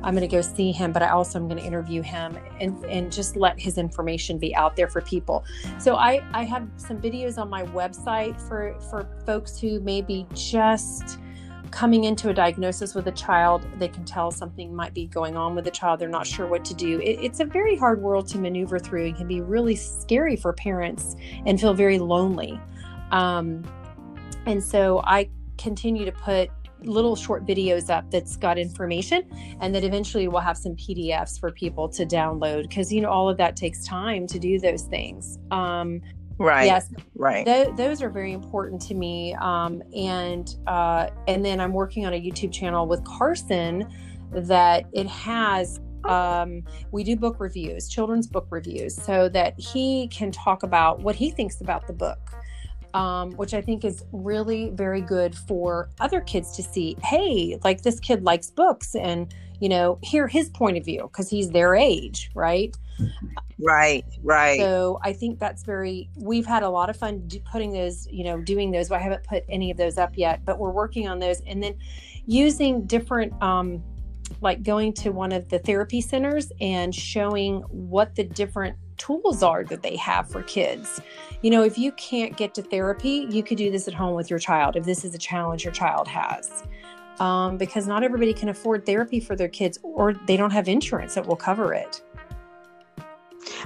I'm 0.05 0.15
going 0.15 0.29
to 0.29 0.37
go 0.37 0.43
see 0.43 0.71
him, 0.71 0.93
but 0.93 1.03
I 1.03 1.09
also 1.09 1.39
am 1.39 1.49
going 1.49 1.59
to 1.59 1.67
interview 1.67 2.03
him 2.03 2.39
and, 2.61 2.85
and 2.85 3.11
just 3.11 3.37
let 3.37 3.59
his 3.59 3.79
information 3.79 4.39
be 4.39 4.55
out 4.55 4.77
there 4.77 4.89
for 4.89 5.01
people. 5.01 5.45
So 5.79 5.97
I, 5.97 6.23
I 6.33 6.45
have 6.45 6.69
some 6.77 7.01
videos 7.01 7.39
on 7.39 7.49
my 7.49 7.65
website 7.65 8.39
for, 8.41 8.79
for 8.91 9.09
folks 9.25 9.59
who 9.59 9.81
may 9.81 10.03
be 10.03 10.27
just 10.35 11.19
coming 11.71 12.05
into 12.05 12.29
a 12.29 12.35
diagnosis 12.35 12.95
with 12.95 13.09
a 13.09 13.13
child. 13.13 13.67
They 13.79 13.89
can 13.89 14.05
tell 14.05 14.31
something 14.31 14.75
might 14.77 14.95
be 14.95 15.07
going 15.07 15.37
on 15.37 15.55
with 15.55 15.65
the 15.65 15.71
child. 15.71 15.99
They're 15.99 16.09
not 16.09 16.27
sure 16.27 16.47
what 16.47 16.65
to 16.67 16.75
do. 16.75 17.01
It, 17.01 17.19
it's 17.21 17.41
a 17.41 17.45
very 17.45 17.75
hard 17.75 18.01
world 18.01 18.29
to 18.29 18.39
maneuver 18.39 18.79
through 18.79 19.07
and 19.07 19.17
can 19.17 19.27
be 19.27 19.41
really 19.41 19.75
scary 19.75 20.37
for 20.37 20.53
parents 20.53 21.17
and 21.47 21.59
feel 21.59 21.75
very 21.75 21.99
lonely. 21.99 22.61
Um, 23.11 23.65
and 24.47 24.63
so 24.63 25.01
I 25.05 25.31
continue 25.57 26.05
to 26.05 26.13
put 26.13 26.51
little 26.85 27.17
short 27.17 27.47
videos 27.47 27.91
up 27.91 28.11
that's 28.11 28.37
got 28.37 28.59
information 28.59 29.25
and 29.61 29.75
that 29.75 29.85
eventually 29.85 30.29
we'll 30.29 30.41
have 30.41 30.57
some 30.57 30.75
pdfs 30.77 31.39
for 31.39 31.51
people 31.51 31.89
to 31.89 32.05
download 32.05 32.63
because 32.63 32.93
you 32.93 33.01
know 33.01 33.11
all 33.11 33.29
of 33.29 33.37
that 33.37 33.57
takes 33.57 33.85
time 33.87 34.27
to 34.27 34.39
do 34.39 34.59
those 34.59 34.83
things. 34.83 35.39
Um, 35.51 36.01
right 36.39 36.65
yes 36.65 36.91
right. 37.15 37.45
th- 37.47 37.77
those 37.77 38.03
are 38.03 38.09
very 38.11 38.33
important 38.33 38.81
to 38.81 38.95
me 38.95 39.35
um, 39.41 39.83
and 39.97 40.57
uh, 40.67 41.09
and 41.29 41.45
then 41.45 41.61
i'm 41.61 41.73
working 41.73 42.07
on 42.07 42.13
a 42.13 42.21
youtube 42.21 42.53
channel 42.53 42.87
with 42.87 43.05
carson 43.05 43.87
that 44.33 44.87
it 44.93 45.07
has 45.07 45.81
um, 46.05 46.63
we 46.91 47.05
do 47.05 47.17
book 47.17 47.37
reviews 47.39 47.89
children's 47.89 48.27
book 48.27 48.47
reviews 48.51 48.95
so 48.95 49.29
that 49.29 49.59
he 49.59 50.09
can 50.09 50.33
talk 50.33 50.63
about 50.63 51.01
what 51.01 51.15
he 51.15 51.31
thinks 51.31 51.61
about 51.61 51.87
the 51.87 51.93
book 51.93 52.33
um, 52.95 53.33
which 53.33 53.53
I 53.53 53.61
think 53.61 53.85
is 53.85 54.05
really 54.13 54.71
very 54.71 55.01
good 55.01 55.35
for 55.35 55.91
other 56.01 56.21
kids 56.21 56.57
to 56.57 56.63
see. 56.63 56.97
Hey, 57.03 57.59
like 57.65 57.83
this 57.83 58.01
kid 58.01 58.23
likes 58.23 58.51
books, 58.51 58.95
and 58.95 59.35
you 59.61 59.69
know, 59.69 59.99
hear 60.03 60.27
his 60.27 60.49
point 60.49 60.77
of 60.79 60.85
view 60.85 61.03
because 61.03 61.29
he's 61.29 61.51
their 61.51 61.75
age, 61.75 62.31
right? 62.35 62.75
Right, 63.61 64.05
right. 64.23 64.59
So 64.59 65.01
I 65.03 65.13
think 65.13 65.39
that's 65.39 65.65
very. 65.65 66.09
We've 66.17 66.47
had 66.47 66.63
a 66.63 66.71
lot 66.71 66.89
of 66.89 66.97
fun 66.97 67.29
putting 67.51 67.73
those, 67.73 68.07
you 68.11 68.25
know, 68.25 68.41
doing 68.41 68.71
those. 68.71 68.89
But 68.89 68.97
I 69.01 69.03
haven't 69.03 69.25
put 69.25 69.45
any 69.49 69.71
of 69.71 69.77
those 69.77 69.99
up 69.99 70.17
yet, 70.17 70.45
but 70.45 70.59
we're 70.59 70.73
working 70.73 71.09
on 71.09 71.19
those, 71.19 71.41
and 71.47 71.63
then 71.63 71.77
using 72.27 72.87
different. 72.87 73.41
Um, 73.43 73.83
like 74.41 74.63
going 74.63 74.93
to 74.93 75.11
one 75.11 75.33
of 75.33 75.49
the 75.49 75.59
therapy 75.59 76.01
centers 76.01 76.51
and 76.61 76.95
showing 76.95 77.61
what 77.69 78.15
the 78.15 78.25
different 78.25 78.77
tools 78.97 79.43
are 79.43 79.65
that 79.65 79.83
they 79.83 79.97
have 79.97 80.29
for 80.29 80.43
kids. 80.43 81.01
You 81.43 81.51
know, 81.51 81.63
if 81.63 81.79
you 81.79 81.93
can't 81.93 82.37
get 82.37 82.55
to 82.55 82.63
therapy, 82.63 83.27
you 83.31 83.43
could 83.43 83.59
do 83.59 83.71
this 83.71 83.87
at 83.89 83.95
home 83.95 84.15
with 84.15 84.31
your 84.31 84.39
child 84.39 84.77
if 84.77 84.85
this 84.85 85.05
is 85.05 85.15
a 85.15 85.19
challenge 85.19 85.65
your 85.65 85.73
child 85.73 86.09
has. 86.09 86.63
Um, 87.21 87.57
because 87.59 87.87
not 87.87 88.03
everybody 88.03 88.35
can 88.35 88.49
afford 88.49 88.87
therapy 88.87 89.21
for 89.21 89.37
their 89.37 89.49
kids 89.49 89.79
or 89.83 90.15
they 90.15 90.37
don't 90.37 90.51
have 90.51 90.67
insurance 90.67 91.15
that 91.15 91.27
will 91.27 91.37
cover 91.37 91.73
it. 91.73 92.03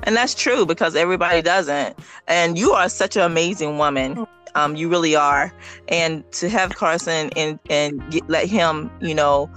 And 0.02 0.16
that's 0.16 0.34
true 0.34 0.66
because 0.66 0.96
everybody 0.96 1.40
doesn't. 1.40 1.98
And 2.26 2.58
you 2.58 2.72
are 2.72 2.88
such 2.88 3.16
an 3.16 3.22
amazing 3.22 3.78
woman. 3.78 4.18
Oh. 4.18 4.28
Um, 4.54 4.76
you 4.76 4.88
really 4.88 5.14
are. 5.14 5.52
And 5.88 6.30
to 6.32 6.48
have 6.48 6.74
Carson 6.74 7.30
and 7.36 7.58
and 7.70 8.02
get, 8.10 8.28
let 8.28 8.48
him, 8.48 8.90
you 9.00 9.14
know, 9.14 9.50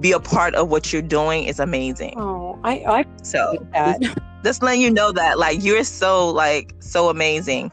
be 0.00 0.12
a 0.12 0.20
part 0.20 0.54
of 0.54 0.68
what 0.68 0.92
you're 0.92 1.00
doing 1.00 1.44
is 1.44 1.60
amazing. 1.60 2.14
Oh, 2.16 2.58
I, 2.64 2.84
I 2.86 3.04
so 3.22 3.66
just 4.42 4.62
letting 4.62 4.80
you 4.80 4.90
know 4.90 5.12
that 5.12 5.38
like 5.38 5.62
you're 5.62 5.84
so 5.84 6.28
like 6.30 6.74
so 6.80 7.08
amazing. 7.08 7.70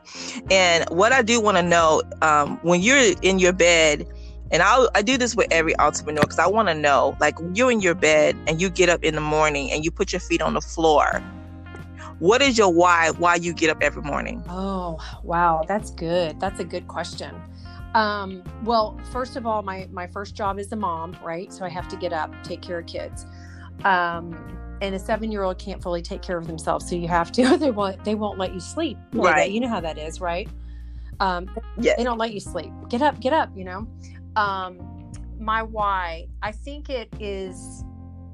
And 0.52 0.86
what 0.90 1.12
i 1.12 1.22
do 1.22 1.42
want 1.42 1.58
to 1.58 1.64
know 1.64 2.02
um, 2.22 2.60
when 2.62 2.82
you're 2.82 3.14
in 3.22 3.40
your 3.40 3.54
bed 3.54 4.08
and 4.52 4.64
i 4.64 4.88
i 4.96 5.02
do 5.02 5.18
this 5.18 5.36
with 5.36 5.48
every 5.52 5.78
entrepreneur 5.80 6.22
because 6.22 6.40
i 6.40 6.48
want 6.48 6.68
to 6.68 6.74
know 6.74 7.16
like 7.20 7.36
you're 7.54 7.72
in 7.72 7.82
your 7.82 7.94
bed 7.96 8.36
and 8.48 8.60
you 8.62 8.70
get 8.70 8.90
up 8.90 9.04
in 9.04 9.16
the 9.16 9.22
morning 9.22 9.72
and 9.72 9.86
you 9.86 9.92
put 9.92 10.12
your 10.12 10.20
feet 10.20 10.42
on 10.42 10.54
the 10.54 10.62
floor 10.62 11.22
what 12.20 12.42
is 12.42 12.58
your 12.58 12.72
why 12.72 13.12
why 13.18 13.36
you 13.36 13.54
get 13.54 13.70
up 13.70 13.82
every 13.82 14.04
morning? 14.04 14.44
Oh 14.50 15.00
wow 15.24 15.64
that's 15.68 15.90
good. 15.90 16.40
That's 16.40 16.60
a 16.60 16.66
good 16.66 16.88
question. 16.88 17.42
Um, 17.96 18.44
well 18.64 19.00
first 19.12 19.36
of 19.36 19.46
all 19.46 19.64
my 19.64 19.88
my 19.92 20.06
first 20.06 20.36
job 20.36 20.60
is 20.60 20.72
a 20.72 20.76
mom 20.76 21.18
right? 21.24 21.52
So 21.52 21.66
i 21.66 21.70
have 21.70 21.88
to 21.88 21.96
get 21.96 22.14
up 22.14 22.32
take 22.44 22.62
care 22.62 22.80
of 22.80 22.86
kids. 22.86 23.26
Um, 23.86 24.59
and 24.82 24.96
a 24.96 25.00
seven 25.00 25.32
year 25.32 25.44
old 25.44 25.60
can't 25.60 25.82
fully 25.82 26.02
take 26.02 26.22
care 26.22 26.38
of 26.38 26.48
themselves 26.48 26.90
so 26.90 26.96
you 26.96 27.08
have 27.08 27.32
to 27.32 27.58
they 27.60 27.72
won't 27.72 28.04
they 28.04 28.16
won't 28.16 28.38
let 28.38 28.54
you 28.54 28.60
sleep. 28.60 28.98
Right. 29.14 29.52
you 29.52 29.60
know 29.60 29.70
how 29.70 29.82
that 29.82 29.98
is 29.98 30.22
right? 30.22 30.50
Um 31.20 31.50
yeah 31.78 31.94
they 31.98 32.04
don't 32.04 32.18
let 32.18 32.34
you 32.34 32.40
sleep. 32.40 32.72
Get 32.90 33.02
up 33.02 33.20
get 33.20 33.34
up 33.34 33.50
you 33.56 33.66
know? 33.66 33.88
Um 34.36 34.80
my 35.40 35.64
why 35.64 36.28
i 36.44 36.52
think 36.52 36.90
it 36.90 37.08
is 37.18 37.86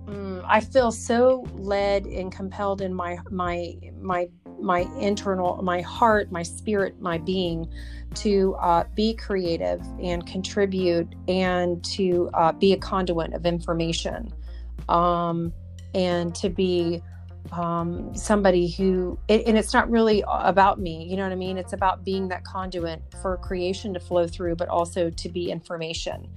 um, 0.08 0.42
i 0.48 0.60
feel 0.60 0.92
so 0.92 1.46
led 1.54 2.08
and 2.08 2.32
compelled 2.32 2.82
in 2.82 2.92
my 2.92 3.16
my 3.30 3.76
my 4.02 4.28
my 4.60 4.88
internal 5.00 5.62
my 5.62 5.82
heart 5.82 6.32
my 6.32 6.42
spirit 6.42 7.00
my 7.00 7.20
being 7.20 7.70
to 8.16 8.56
uh, 8.56 8.84
be 8.96 9.14
creative 9.14 9.82
and 10.02 10.26
contribute 10.26 11.08
and 11.28 11.84
to 11.84 12.30
uh, 12.34 12.52
be 12.54 12.74
a 12.74 12.78
conduit 12.78 13.34
of 13.34 13.46
information. 13.46 14.34
Um, 14.90 15.54
and 15.96 16.36
to 16.36 16.50
be 16.50 17.02
um, 17.54 18.14
somebody 18.14 18.68
who, 18.68 19.18
and 19.30 19.58
it's 19.58 19.74
not 19.74 19.90
really 19.90 20.24
about 20.28 20.80
me, 20.80 21.06
you 21.06 21.16
know 21.16 21.24
what 21.24 21.32
I 21.32 21.36
mean? 21.36 21.58
It's 21.58 21.74
about 21.74 22.04
being 22.04 22.28
that 22.28 22.44
conduit 22.44 23.02
for 23.22 23.38
creation 23.38 23.94
to 23.94 24.00
flow 24.00 24.28
through, 24.28 24.56
but 24.58 24.68
also 24.68 25.10
to 25.10 25.30
be 25.30 25.50
information 25.50 26.28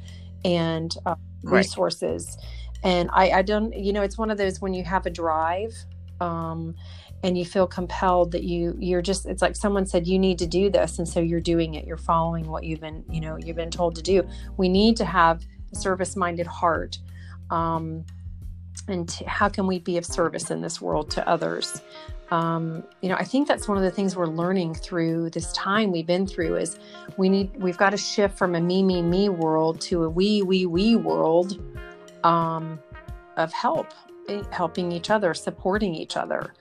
and 0.44 0.94
uh, 1.05 1.16
resources. 1.42 2.37
Right. 2.38 2.90
And 2.90 3.11
I, 3.12 3.31
I 3.31 3.42
don't, 3.42 3.77
you 3.77 3.92
know, 3.92 4.03
it's 4.03 4.16
one 4.16 4.31
of 4.31 4.38
those 4.38 4.61
when 4.61 4.75
you 4.75 4.85
have 4.85 5.07
a 5.07 5.11
drive, 5.11 5.75
um, 6.21 6.77
and 7.25 7.37
you 7.37 7.44
feel 7.44 7.66
compelled 7.66 8.31
that 8.31 8.44
you 8.44 8.77
you're 8.79 9.03
just 9.03 9.27
it's 9.27 9.42
like 9.42 9.57
someone 9.57 9.85
said 9.87 10.07
you 10.07 10.21
need 10.21 10.38
to 10.38 10.47
do 10.47 10.71
this 10.71 10.99
and 10.99 11.09
so 11.09 11.18
you're 11.18 11.40
doing 11.40 11.75
it 11.75 11.85
you're 11.85 11.97
following 11.97 12.49
what 12.49 12.62
you've 12.62 12.81
been 12.81 13.05
you 13.11 13.21
know 13.21 13.37
you've 13.37 13.57
been 13.57 13.73
told 13.73 13.97
to 13.97 14.03
do 14.03 14.23
we 14.57 14.68
need 14.68 14.97
to 14.97 15.05
have 15.05 15.44
a 15.73 15.77
service 15.77 16.14
minded 16.14 16.47
heart 16.47 16.99
um, 17.51 18.05
and 18.87 19.09
t- 19.09 19.25
how 19.25 19.49
can 19.49 19.67
we 19.67 19.79
be 19.79 19.97
of 19.97 20.07
service 20.07 20.51
in 20.51 20.61
this 20.61 20.81
world 20.81 21.11
to 21.12 21.29
others? 21.29 21.83
Um, 22.31 22.85
you 23.01 23.09
know 23.09 23.14
i 23.14 23.25
think 23.25 23.49
that's 23.49 23.69
one 23.69 23.79
of 23.79 23.83
the 23.83 23.91
things 23.91 24.14
we're 24.14 24.27
learning 24.27 24.75
through 24.75 25.31
this 25.31 25.51
time 25.53 25.91
we've 25.91 26.07
been 26.07 26.27
through 26.27 26.57
is 26.57 26.79
we 27.17 27.31
need 27.31 27.51
we've 27.57 27.79
got 27.79 27.91
to 27.91 27.97
shift 27.97 28.37
from 28.37 28.55
a 28.55 28.61
me 28.61 28.83
me 28.83 29.01
me 29.01 29.31
world 29.31 29.81
to 29.83 30.05
a 30.05 30.11
we 30.11 30.43
we 30.43 30.67
we 30.67 30.95
world 30.95 31.59
um, 32.25 32.79
of 33.38 33.51
help 33.55 33.95
eh, 34.29 34.43
helping 34.51 34.93
each 34.93 35.09
other 35.09 35.33
supporting 35.33 35.95
each 35.95 36.19
other 36.19 36.53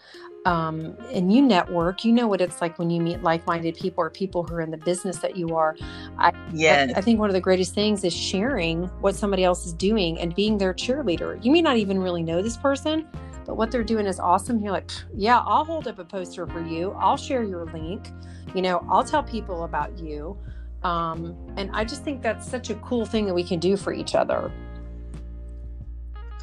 um, 0.48 0.96
and 1.12 1.34
you 1.34 1.42
network, 1.42 2.06
you 2.06 2.14
know 2.14 2.26
what 2.26 2.40
it's 2.40 2.62
like 2.62 2.80
when 2.80 2.90
you 2.90 3.02
meet 3.02 3.22
like-minded 3.22 3.76
people 3.76 4.02
or 4.02 4.10
people 4.10 4.44
who 4.44 4.56
are 4.56 4.62
in 4.62 4.72
the 4.72 4.78
business 4.78 5.18
that 5.18 5.36
you 5.36 5.58
are. 5.58 5.76
I, 6.18 6.32
yeah, 6.54 6.88
I, 6.96 7.00
I, 7.00 7.02
think 7.02 7.20
one 7.20 7.30
of 7.30 7.34
the 7.34 7.42
greatest 7.42 7.76
things 7.76 8.06
is 8.06 8.14
sharing 8.14 8.84
what 9.02 9.14
somebody 9.14 9.44
else 9.44 9.66
is 9.66 9.74
doing 9.74 10.18
and 10.22 10.34
being 10.34 10.58
their 10.58 10.74
cheerleader. 10.74 11.44
You 11.44 11.52
may 11.52 11.62
not 11.62 11.76
even 11.76 12.00
really 12.00 12.24
know 12.24 12.42
this 12.42 12.56
person, 12.56 13.06
but 13.46 13.58
what 13.58 13.72
they're 13.72 13.84
doing 13.84 14.06
is 14.06 14.22
awesome. 14.22 14.64
You're 14.64 14.72
like, 14.72 14.90
yeah, 15.14 15.44
I'll 15.46 15.66
hold 15.66 15.86
up 15.86 16.00
a 16.00 16.06
poster 16.06 16.48
for 16.48 16.66
you. 16.66 16.92
I'll 16.92 17.18
share 17.18 17.44
your 17.44 17.66
link. 17.66 18.10
You 18.56 18.62
know, 18.62 18.86
I'll 18.90 19.04
tell 19.04 19.24
people 19.24 19.66
about 19.66 20.00
you. 20.00 20.38
Um, 20.84 21.36
and 21.58 21.70
I 21.74 21.84
just 21.84 22.06
think 22.06 22.22
that's 22.22 22.50
such 22.50 22.70
a 22.70 22.76
cool 22.76 23.06
thing 23.06 23.26
that 23.26 23.34
we 23.34 23.44
can 23.44 23.60
do 23.60 23.76
for 23.76 23.92
each 23.92 24.16
other. 24.16 24.50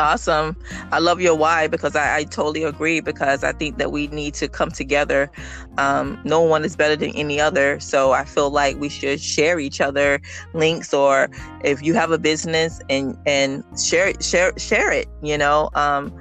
Awesome. 0.01 0.57
I 0.91 0.99
love 0.99 1.21
your 1.21 1.37
why 1.37 1.69
because 1.69 1.95
I, 1.95 2.17
I, 2.17 2.25
totally 2.25 2.65
agree 2.65 3.01
because 3.01 3.45
I 3.45 3.53
think 3.53 3.79
that 3.79 3.93
we 3.93 4.09
need 4.09 4.35
to 4.35 4.49
come 4.49 4.73
together. 4.73 5.31
Um, 5.79 6.21
no 6.25 6.41
one 6.41 6.65
is 6.65 6.75
better 6.75 6.97
than 6.97 7.11
any 7.11 7.41
other. 7.41 7.79
So 7.79 8.11
I 8.11 8.25
feel 8.25 8.51
like 8.51 8.77
we 8.79 8.89
should 8.89 9.21
share 9.21 9.61
each 9.61 9.81
other 9.81 10.21
links 10.53 10.93
or 10.93 11.31
if 11.63 11.81
you 11.81 11.95
have 11.95 12.11
a 12.11 12.19
business 12.19 12.81
and 12.91 13.17
and 13.25 13.63
share 13.81 14.09
it, 14.09 14.25
share 14.25 14.53
share 14.59 14.91
it, 14.91 15.07
you 15.23 15.39
know. 15.39 15.71
Um, 15.75 16.13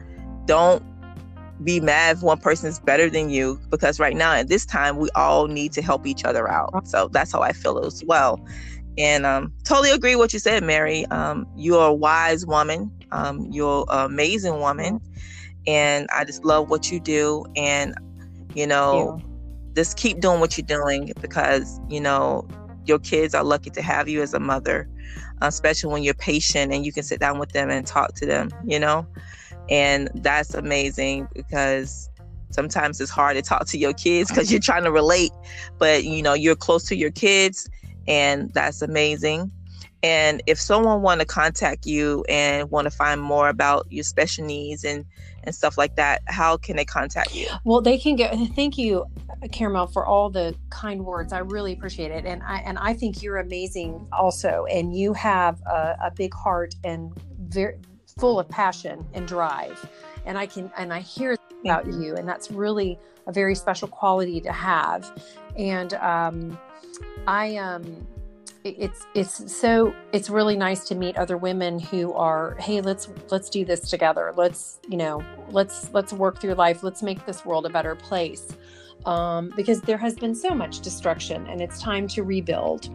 don't 0.45 0.83
be 1.63 1.79
mad 1.79 2.17
if 2.17 2.23
one 2.23 2.37
person 2.37 2.69
is 2.69 2.79
better 2.79 3.09
than 3.09 3.29
you 3.29 3.59
because 3.69 3.99
right 3.99 4.15
now 4.15 4.33
at 4.33 4.49
this 4.49 4.65
time 4.65 4.97
we 4.97 5.09
all 5.15 5.47
need 5.47 5.71
to 5.73 5.81
help 5.81 6.05
each 6.05 6.25
other 6.25 6.47
out. 6.47 6.87
So 6.87 7.07
that's 7.07 7.31
how 7.31 7.41
I 7.41 7.53
feel 7.53 7.79
as 7.79 8.03
well. 8.05 8.39
And 8.97 9.25
um, 9.25 9.53
totally 9.63 9.91
agree 9.91 10.15
what 10.15 10.33
you 10.33 10.39
said, 10.39 10.63
Mary. 10.63 11.05
Um, 11.07 11.47
you're 11.55 11.87
a 11.87 11.93
wise 11.93 12.45
woman. 12.45 12.91
Um, 13.11 13.47
you're 13.51 13.85
an 13.89 14.05
amazing 14.05 14.59
woman, 14.59 14.99
and 15.65 16.07
I 16.11 16.25
just 16.25 16.43
love 16.43 16.69
what 16.69 16.91
you 16.91 16.99
do. 16.99 17.45
And 17.55 17.95
you 18.53 18.67
know, 18.67 19.19
you. 19.19 19.73
just 19.75 19.97
keep 19.97 20.19
doing 20.19 20.39
what 20.39 20.57
you're 20.57 20.65
doing 20.65 21.11
because 21.21 21.79
you 21.89 21.99
know 21.99 22.47
your 22.85 22.99
kids 22.99 23.33
are 23.33 23.43
lucky 23.43 23.69
to 23.71 23.81
have 23.81 24.07
you 24.07 24.21
as 24.21 24.33
a 24.33 24.39
mother, 24.39 24.87
especially 25.41 25.91
when 25.91 26.03
you're 26.03 26.13
patient 26.13 26.71
and 26.71 26.85
you 26.85 26.91
can 26.91 27.03
sit 27.03 27.19
down 27.19 27.39
with 27.39 27.51
them 27.51 27.69
and 27.69 27.87
talk 27.87 28.13
to 28.15 28.25
them. 28.27 28.49
You 28.63 28.79
know, 28.79 29.07
and 29.69 30.09
that's 30.15 30.53
amazing 30.53 31.27
because 31.33 32.09
sometimes 32.51 33.01
it's 33.01 33.09
hard 33.09 33.35
to 33.35 33.41
talk 33.41 33.65
to 33.65 33.79
your 33.79 33.93
kids 33.93 34.29
because 34.29 34.51
you're 34.51 34.61
trying 34.61 34.83
to 34.83 34.91
relate, 34.91 35.31
but 35.79 36.03
you 36.03 36.21
know 36.21 36.33
you're 36.35 36.55
close 36.55 36.83
to 36.85 36.95
your 36.95 37.11
kids 37.11 37.67
and 38.07 38.53
that's 38.53 38.81
amazing. 38.81 39.51
And 40.03 40.43
if 40.47 40.59
someone 40.59 41.01
want 41.01 41.21
to 41.21 41.25
contact 41.25 41.85
you 41.85 42.25
and 42.27 42.69
want 42.69 42.85
to 42.85 42.91
find 42.91 43.21
more 43.21 43.47
about 43.47 43.87
your 43.89 44.03
special 44.03 44.45
needs 44.45 44.83
and 44.83 45.05
and 45.45 45.53
stuff 45.53 45.77
like 45.77 45.95
that, 45.97 46.21
how 46.27 46.55
can 46.55 46.77
they 46.77 46.85
contact 46.85 47.35
you? 47.35 47.47
Well, 47.65 47.81
they 47.81 47.97
can 47.97 48.15
go. 48.15 48.29
Thank 48.55 48.77
you, 48.77 49.05
Caramel, 49.51 49.87
for 49.87 50.05
all 50.05 50.29
the 50.29 50.55
kind 50.69 51.05
words. 51.05 51.33
I 51.33 51.39
really 51.39 51.73
appreciate 51.73 52.11
it, 52.11 52.25
and 52.25 52.41
I 52.43 52.57
and 52.59 52.77
I 52.77 52.93
think 52.93 53.21
you're 53.21 53.37
amazing 53.37 54.07
also. 54.11 54.65
And 54.71 54.95
you 54.95 55.13
have 55.13 55.61
a, 55.61 55.97
a 56.05 56.11
big 56.15 56.33
heart 56.33 56.75
and 56.83 57.11
very 57.39 57.77
full 58.19 58.39
of 58.39 58.47
passion 58.49 59.05
and 59.13 59.27
drive. 59.27 59.89
And 60.25 60.37
I 60.37 60.45
can 60.45 60.71
and 60.77 60.93
I 60.93 60.99
hear 60.99 61.37
about 61.63 61.87
you, 61.87 62.15
and 62.15 62.27
that's 62.27 62.51
really 62.51 62.97
a 63.27 63.31
very 63.31 63.55
special 63.55 63.87
quality 63.87 64.41
to 64.41 64.51
have. 64.51 65.11
And 65.57 65.93
um, 65.95 66.57
I 67.27 67.55
um 67.57 68.07
it's 68.63 69.05
it's 69.13 69.53
so 69.53 69.93
it's 70.13 70.29
really 70.29 70.55
nice 70.55 70.85
to 70.85 70.95
meet 70.95 71.17
other 71.17 71.35
women 71.35 71.79
who 71.79 72.13
are 72.13 72.55
hey 72.59 72.79
let's 72.81 73.09
let's 73.29 73.49
do 73.49 73.65
this 73.65 73.89
together. 73.89 74.33
Let's 74.35 74.79
you 74.87 74.97
know 74.97 75.23
let's 75.49 75.93
let's 75.93 76.13
work 76.13 76.39
through 76.39 76.53
life. 76.53 76.83
Let's 76.83 77.03
make 77.03 77.25
this 77.25 77.45
world 77.45 77.65
a 77.65 77.69
better 77.69 77.95
place. 77.95 78.47
Um, 79.05 79.51
because 79.57 79.81
there 79.81 79.97
has 79.97 80.15
been 80.15 80.33
so 80.33 80.55
much 80.55 80.79
destruction 80.79 81.45
and 81.47 81.61
it's 81.61 81.81
time 81.81 82.07
to 82.09 82.23
rebuild. 82.23 82.89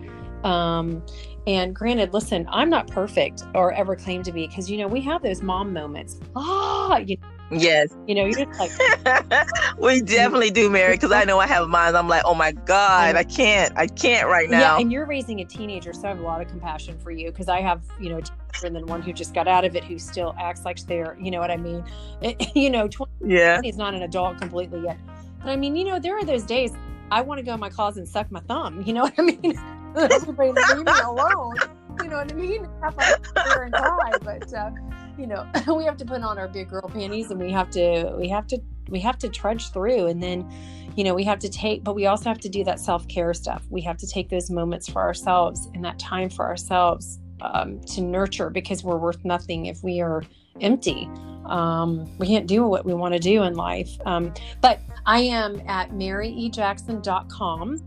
Um, 0.44 1.02
and 1.48 1.74
granted 1.74 2.12
listen 2.12 2.46
i'm 2.50 2.70
not 2.70 2.86
perfect 2.86 3.42
or 3.54 3.72
ever 3.72 3.96
claim 3.96 4.22
to 4.22 4.30
be 4.30 4.46
because 4.46 4.70
you 4.70 4.76
know 4.78 4.86
we 4.86 5.00
have 5.00 5.22
those 5.22 5.42
mom 5.42 5.72
moments. 5.72 6.20
Ah 6.36 6.98
you 6.98 7.16
know, 7.16 7.37
Yes. 7.50 7.96
You 8.06 8.14
know, 8.14 8.24
you're 8.26 8.46
just 8.46 8.60
like 8.60 9.48
we 9.78 10.00
definitely 10.02 10.50
do, 10.50 10.68
Mary, 10.68 10.94
because 10.94 11.12
I 11.12 11.24
know 11.24 11.38
I 11.38 11.46
have 11.46 11.68
mine. 11.68 11.94
I'm 11.94 12.08
like, 12.08 12.22
oh 12.24 12.34
my 12.34 12.52
God, 12.52 13.16
I 13.16 13.24
can't, 13.24 13.72
I 13.76 13.86
can't 13.86 14.28
right 14.28 14.50
now. 14.50 14.76
Yeah, 14.76 14.80
and 14.80 14.92
you're 14.92 15.06
raising 15.06 15.40
a 15.40 15.44
teenager, 15.44 15.92
so 15.92 16.04
I 16.04 16.08
have 16.08 16.20
a 16.20 16.22
lot 16.22 16.42
of 16.42 16.48
compassion 16.48 16.98
for 16.98 17.10
you 17.10 17.30
because 17.30 17.48
I 17.48 17.60
have, 17.60 17.82
you 17.98 18.10
know, 18.10 18.20
and 18.62 18.74
then 18.74 18.86
one 18.86 19.00
who 19.00 19.12
just 19.12 19.34
got 19.34 19.48
out 19.48 19.64
of 19.64 19.76
it 19.76 19.84
who 19.84 19.98
still 19.98 20.34
acts 20.38 20.64
like 20.64 20.78
they're, 20.86 21.16
you 21.20 21.30
know 21.30 21.40
what 21.40 21.50
I 21.50 21.56
mean? 21.56 21.84
It, 22.20 22.50
you 22.56 22.70
know, 22.70 22.88
20 22.88 23.12
yeah. 23.24 23.60
he's 23.62 23.76
not 23.76 23.94
an 23.94 24.02
adult 24.02 24.38
completely 24.38 24.82
yet. 24.82 24.98
But 25.42 25.50
I 25.50 25.56
mean, 25.56 25.74
you 25.76 25.84
know, 25.84 25.98
there 25.98 26.18
are 26.18 26.24
those 26.24 26.42
days 26.42 26.72
I 27.10 27.22
want 27.22 27.38
to 27.38 27.44
go 27.44 27.54
in 27.54 27.60
my 27.60 27.70
closet 27.70 28.00
and 28.00 28.08
suck 28.08 28.30
my 28.30 28.40
thumb. 28.40 28.82
You 28.82 28.92
know 28.92 29.02
what 29.04 29.14
I 29.18 29.22
mean? 29.22 29.58
Everybody 29.96 30.52
leave 30.52 30.84
me 30.84 30.92
alone. 31.02 31.56
You 32.02 32.08
know 32.10 32.18
what 32.18 32.30
I 32.30 32.34
mean? 32.34 32.68
Have 32.82 32.96
my 32.96 33.16
and 33.36 33.72
cry, 33.72 34.12
but. 34.22 34.52
Uh, 34.52 34.70
you 35.18 35.26
know 35.26 35.46
we 35.74 35.84
have 35.84 35.96
to 35.96 36.04
put 36.04 36.22
on 36.22 36.38
our 36.38 36.48
big 36.48 36.70
girl 36.70 36.88
panties 36.88 37.30
and 37.30 37.40
we 37.40 37.50
have 37.50 37.70
to 37.70 38.14
we 38.16 38.28
have 38.28 38.46
to 38.46 38.60
we 38.88 39.00
have 39.00 39.18
to 39.18 39.28
trudge 39.28 39.70
through. 39.72 40.06
And 40.06 40.22
then 40.22 40.50
you 40.96 41.04
know 41.04 41.14
we 41.14 41.24
have 41.24 41.38
to 41.40 41.48
take 41.48 41.84
but 41.84 41.94
we 41.94 42.06
also 42.06 42.24
have 42.28 42.40
to 42.40 42.48
do 42.48 42.64
that 42.64 42.80
self-care 42.80 43.34
stuff. 43.34 43.64
We 43.68 43.80
have 43.82 43.96
to 43.98 44.06
take 44.06 44.28
those 44.28 44.50
moments 44.50 44.88
for 44.88 45.02
ourselves 45.02 45.68
and 45.74 45.84
that 45.84 45.98
time 45.98 46.30
for 46.30 46.46
ourselves 46.46 47.18
um, 47.40 47.80
to 47.80 48.00
nurture 48.00 48.50
because 48.50 48.82
we're 48.82 48.96
worth 48.96 49.24
nothing 49.24 49.66
if 49.66 49.82
we 49.82 50.00
are 50.00 50.22
empty. 50.60 51.08
Um, 51.46 52.10
we 52.18 52.26
can't 52.26 52.46
do 52.46 52.66
what 52.66 52.84
we 52.84 52.94
want 52.94 53.14
to 53.14 53.20
do 53.20 53.42
in 53.44 53.54
life. 53.54 53.90
Um, 54.06 54.32
but 54.60 54.80
i 55.06 55.20
am 55.20 55.62
at 55.66 55.90
maryejackson.com 55.90 57.84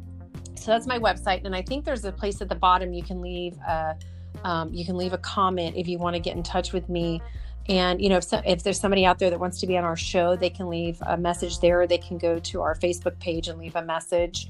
so 0.56 0.70
that's 0.70 0.86
my 0.86 1.00
website. 1.00 1.44
And 1.46 1.56
i 1.56 1.62
think 1.62 1.86
there's 1.86 2.06
a 2.06 2.12
place 2.12 2.42
at 2.42 2.50
the 2.50 2.56
bottom 2.56 2.94
you 2.94 3.04
can 3.04 3.22
leave 3.22 3.58
a 3.58 3.96
um, 4.44 4.74
you 4.74 4.86
can 4.86 4.98
leave 4.98 5.14
a 5.14 5.18
comment 5.18 5.76
if 5.76 5.88
you 5.88 5.98
want 5.98 6.16
to 6.16 6.20
get 6.20 6.36
in 6.36 6.44
touch 6.44 6.74
with 6.74 6.90
me. 6.90 7.22
And 7.70 8.02
you 8.02 8.10
know, 8.10 8.18
if, 8.18 8.24
so, 8.24 8.42
if 8.46 8.64
there's 8.64 8.80
somebody 8.80 9.06
out 9.06 9.20
there 9.20 9.30
that 9.30 9.40
wants 9.40 9.60
to 9.60 9.68
be 9.68 9.78
on 9.78 9.84
our 9.84 9.96
show, 9.96 10.36
they 10.36 10.50
can 10.50 10.68
leave 10.68 10.98
a 11.02 11.18
message 11.18 11.60
there. 11.60 11.86
They 11.86 11.98
can 11.98 12.18
go 12.18 12.40
to 12.40 12.62
our 12.62 12.76
Facebook 12.76 13.20
page 13.20 13.48
and 13.48 13.60
leave 13.60 13.76
a 13.76 13.84
message. 13.84 14.50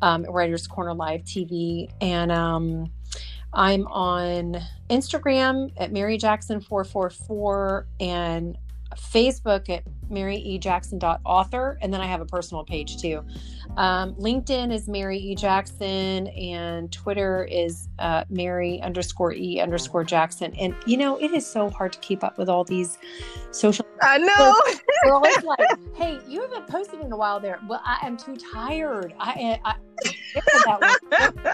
Um, 0.00 0.24
Writers 0.24 0.66
Corner 0.66 0.94
Live 0.94 1.22
TV, 1.22 1.88
and 2.00 2.32
um, 2.32 2.90
I'm 3.52 3.86
on 3.86 4.60
Instagram 4.90 5.72
at 5.76 5.92
Mary 5.92 6.18
Jackson 6.18 6.60
four 6.60 6.82
four 6.82 7.08
four 7.08 7.86
and 8.00 8.58
Facebook 8.96 9.68
at 9.68 9.84
Mary 10.10 10.36
E. 10.36 10.58
Jackson 10.58 10.98
author, 11.02 11.78
and 11.80 11.92
then 11.92 12.00
I 12.00 12.06
have 12.06 12.20
a 12.20 12.26
personal 12.26 12.64
page 12.64 13.00
too. 13.00 13.24
Um, 13.76 14.14
LinkedIn 14.14 14.72
is 14.72 14.88
Mary 14.88 15.18
E. 15.18 15.34
Jackson, 15.34 16.28
and 16.28 16.92
Twitter 16.92 17.44
is 17.50 17.88
uh, 17.98 18.24
Mary 18.28 18.80
underscore 18.82 19.32
E 19.32 19.60
underscore 19.60 20.04
Jackson. 20.04 20.54
And 20.56 20.76
you 20.86 20.96
know, 20.96 21.16
it 21.16 21.32
is 21.32 21.46
so 21.46 21.70
hard 21.70 21.92
to 21.94 21.98
keep 22.00 22.22
up 22.22 22.38
with 22.38 22.48
all 22.48 22.64
these 22.64 22.98
social. 23.50 23.86
I 24.02 24.18
know. 24.18 24.60
We're 25.04 25.14
always 25.14 25.42
like, 25.42 25.60
"Hey, 25.94 26.20
you 26.28 26.42
haven't 26.42 26.68
posted 26.68 27.00
in 27.00 27.12
a 27.12 27.16
while 27.16 27.40
there." 27.40 27.58
Well, 27.66 27.80
I 27.84 28.06
am 28.06 28.16
too 28.16 28.36
tired. 28.36 29.14
I, 29.18 29.58
I, 29.64 29.74
I 29.74 29.76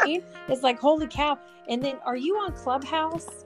it's 0.48 0.62
like, 0.62 0.79
holy 0.79 1.07
cow! 1.07 1.38
And 1.68 1.83
then, 1.83 1.98
are 2.05 2.16
you 2.16 2.37
on 2.37 2.53
Clubhouse, 2.53 3.44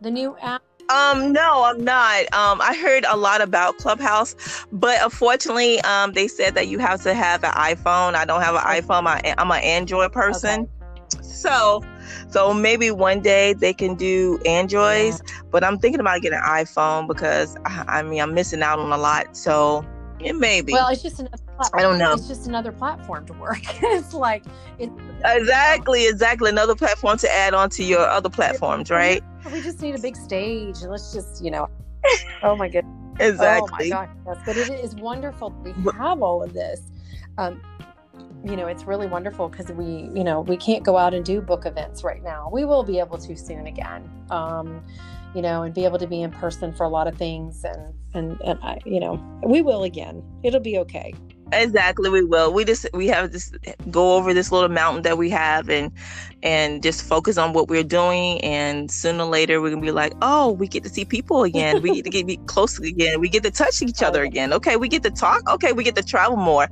the 0.00 0.10
new 0.10 0.36
app? 0.40 0.62
Um, 0.88 1.32
no, 1.32 1.64
I'm 1.64 1.82
not. 1.82 2.32
Um, 2.32 2.60
I 2.60 2.76
heard 2.80 3.04
a 3.08 3.16
lot 3.16 3.40
about 3.40 3.78
Clubhouse, 3.78 4.36
but 4.70 5.02
unfortunately, 5.02 5.80
um, 5.80 6.12
they 6.12 6.28
said 6.28 6.54
that 6.54 6.68
you 6.68 6.78
have 6.78 7.02
to 7.02 7.14
have 7.14 7.42
an 7.42 7.50
iPhone. 7.52 8.14
I 8.14 8.24
don't 8.24 8.40
have 8.40 8.54
an 8.54 8.60
iPhone. 8.60 9.06
I, 9.06 9.34
am 9.36 9.50
an 9.50 9.62
Android 9.62 10.12
person. 10.12 10.60
Okay. 10.62 11.22
So, 11.22 11.82
so 12.28 12.54
maybe 12.54 12.90
one 12.90 13.20
day 13.20 13.52
they 13.52 13.72
can 13.72 13.94
do 13.96 14.38
Androids, 14.46 15.22
yeah. 15.24 15.40
but 15.50 15.64
I'm 15.64 15.78
thinking 15.78 16.00
about 16.00 16.22
getting 16.22 16.38
an 16.38 16.44
iPhone 16.44 17.08
because 17.08 17.56
I, 17.64 17.84
I 17.88 18.02
mean 18.02 18.20
I'm 18.20 18.34
missing 18.34 18.62
out 18.62 18.78
on 18.78 18.92
a 18.92 18.98
lot. 18.98 19.36
So 19.36 19.84
it 20.20 20.34
may 20.34 20.60
be. 20.60 20.72
Well, 20.72 20.88
it's 20.88 21.02
just 21.02 21.20
another. 21.20 21.42
I 21.74 21.82
don't 21.82 21.98
know. 21.98 22.12
It's 22.12 22.28
just 22.28 22.46
another 22.46 22.72
platform 22.72 23.26
to 23.26 23.32
work. 23.34 23.60
it's 23.82 24.14
like 24.14 24.44
it's 24.78 24.92
exactly, 25.24 26.06
exactly 26.06 26.50
another 26.50 26.74
platform 26.74 27.18
to 27.18 27.32
add 27.32 27.54
on 27.54 27.70
to 27.70 27.84
your 27.84 28.00
other 28.00 28.28
platforms, 28.28 28.90
right? 28.90 29.22
We 29.52 29.62
just 29.62 29.80
need 29.80 29.94
a 29.94 30.00
big 30.00 30.16
stage. 30.16 30.82
Let's 30.82 31.12
just, 31.12 31.42
you 31.44 31.50
know. 31.50 31.68
Oh 32.42 32.56
my 32.56 32.68
goodness. 32.68 32.94
Exactly. 33.18 33.90
Oh 33.92 33.94
my 33.94 34.06
gosh. 34.06 34.16
Yes, 34.26 34.36
but 34.44 34.56
it 34.56 34.70
is 34.70 34.94
wonderful. 34.96 35.50
We 35.62 35.72
have 35.92 36.22
all 36.22 36.42
of 36.42 36.52
this. 36.52 36.82
Um, 37.38 37.62
you 38.44 38.56
know, 38.56 38.66
it's 38.66 38.84
really 38.84 39.06
wonderful 39.06 39.48
because 39.48 39.70
we, 39.72 39.84
you 40.14 40.24
know, 40.24 40.42
we 40.42 40.56
can't 40.56 40.84
go 40.84 40.96
out 40.96 41.14
and 41.14 41.24
do 41.24 41.40
book 41.40 41.66
events 41.66 42.04
right 42.04 42.22
now. 42.22 42.48
We 42.52 42.64
will 42.64 42.82
be 42.82 42.98
able 42.98 43.18
to 43.18 43.36
soon 43.36 43.66
again. 43.66 44.08
Um, 44.30 44.84
you 45.36 45.42
know, 45.42 45.62
and 45.62 45.74
be 45.74 45.84
able 45.84 45.98
to 45.98 46.06
be 46.06 46.22
in 46.22 46.30
person 46.30 46.72
for 46.72 46.84
a 46.84 46.88
lot 46.88 47.06
of 47.06 47.14
things. 47.18 47.62
And, 47.62 47.92
and, 48.14 48.40
and 48.40 48.58
I, 48.62 48.78
you 48.86 48.98
know, 48.98 49.22
we 49.44 49.60
will 49.60 49.82
again. 49.82 50.22
It'll 50.42 50.60
be 50.60 50.78
okay. 50.78 51.12
Exactly, 51.52 52.10
we 52.10 52.24
will. 52.24 52.52
We 52.52 52.64
just 52.64 52.86
we 52.92 53.06
have 53.06 53.30
to 53.30 53.76
go 53.90 54.16
over 54.16 54.34
this 54.34 54.50
little 54.50 54.68
mountain 54.68 55.02
that 55.02 55.16
we 55.16 55.30
have, 55.30 55.68
and 55.68 55.92
and 56.42 56.82
just 56.82 57.06
focus 57.06 57.38
on 57.38 57.52
what 57.52 57.68
we're 57.68 57.84
doing. 57.84 58.40
And 58.40 58.90
sooner 58.90 59.22
or 59.22 59.30
later, 59.30 59.60
we're 59.60 59.70
gonna 59.70 59.80
be 59.80 59.92
like, 59.92 60.12
oh, 60.22 60.50
we 60.50 60.66
get 60.66 60.82
to 60.82 60.88
see 60.88 61.04
people 61.04 61.44
again. 61.44 61.82
we 61.82 61.94
get 61.94 62.04
to 62.04 62.10
get 62.10 62.26
be 62.26 62.36
close 62.46 62.80
again. 62.80 63.20
We 63.20 63.28
get 63.28 63.44
to 63.44 63.52
touch 63.52 63.80
each 63.80 64.02
other 64.02 64.24
again. 64.24 64.52
Okay, 64.52 64.76
we 64.76 64.88
get 64.88 65.04
to 65.04 65.10
talk. 65.10 65.48
Okay, 65.48 65.72
we 65.72 65.84
get 65.84 65.94
to 65.94 66.02
travel 66.02 66.36
more. 66.36 66.66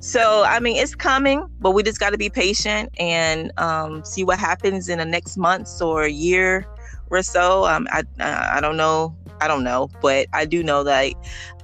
So 0.00 0.42
I 0.44 0.58
mean, 0.58 0.74
it's 0.76 0.96
coming, 0.96 1.46
but 1.60 1.70
we 1.70 1.84
just 1.84 2.00
got 2.00 2.10
to 2.10 2.18
be 2.18 2.28
patient 2.28 2.90
and 2.98 3.52
um, 3.60 4.04
see 4.04 4.24
what 4.24 4.40
happens 4.40 4.88
in 4.88 4.98
the 4.98 5.04
next 5.04 5.36
months 5.36 5.80
or 5.80 6.02
a 6.02 6.10
year 6.10 6.66
or 7.10 7.22
so. 7.22 7.66
Um, 7.66 7.86
I 7.90 8.02
I 8.18 8.60
don't 8.60 8.76
know. 8.76 9.16
I 9.40 9.48
don't 9.48 9.64
know, 9.64 9.90
but 10.00 10.28
I 10.32 10.46
do 10.46 10.62
know 10.62 10.82
that 10.84 11.12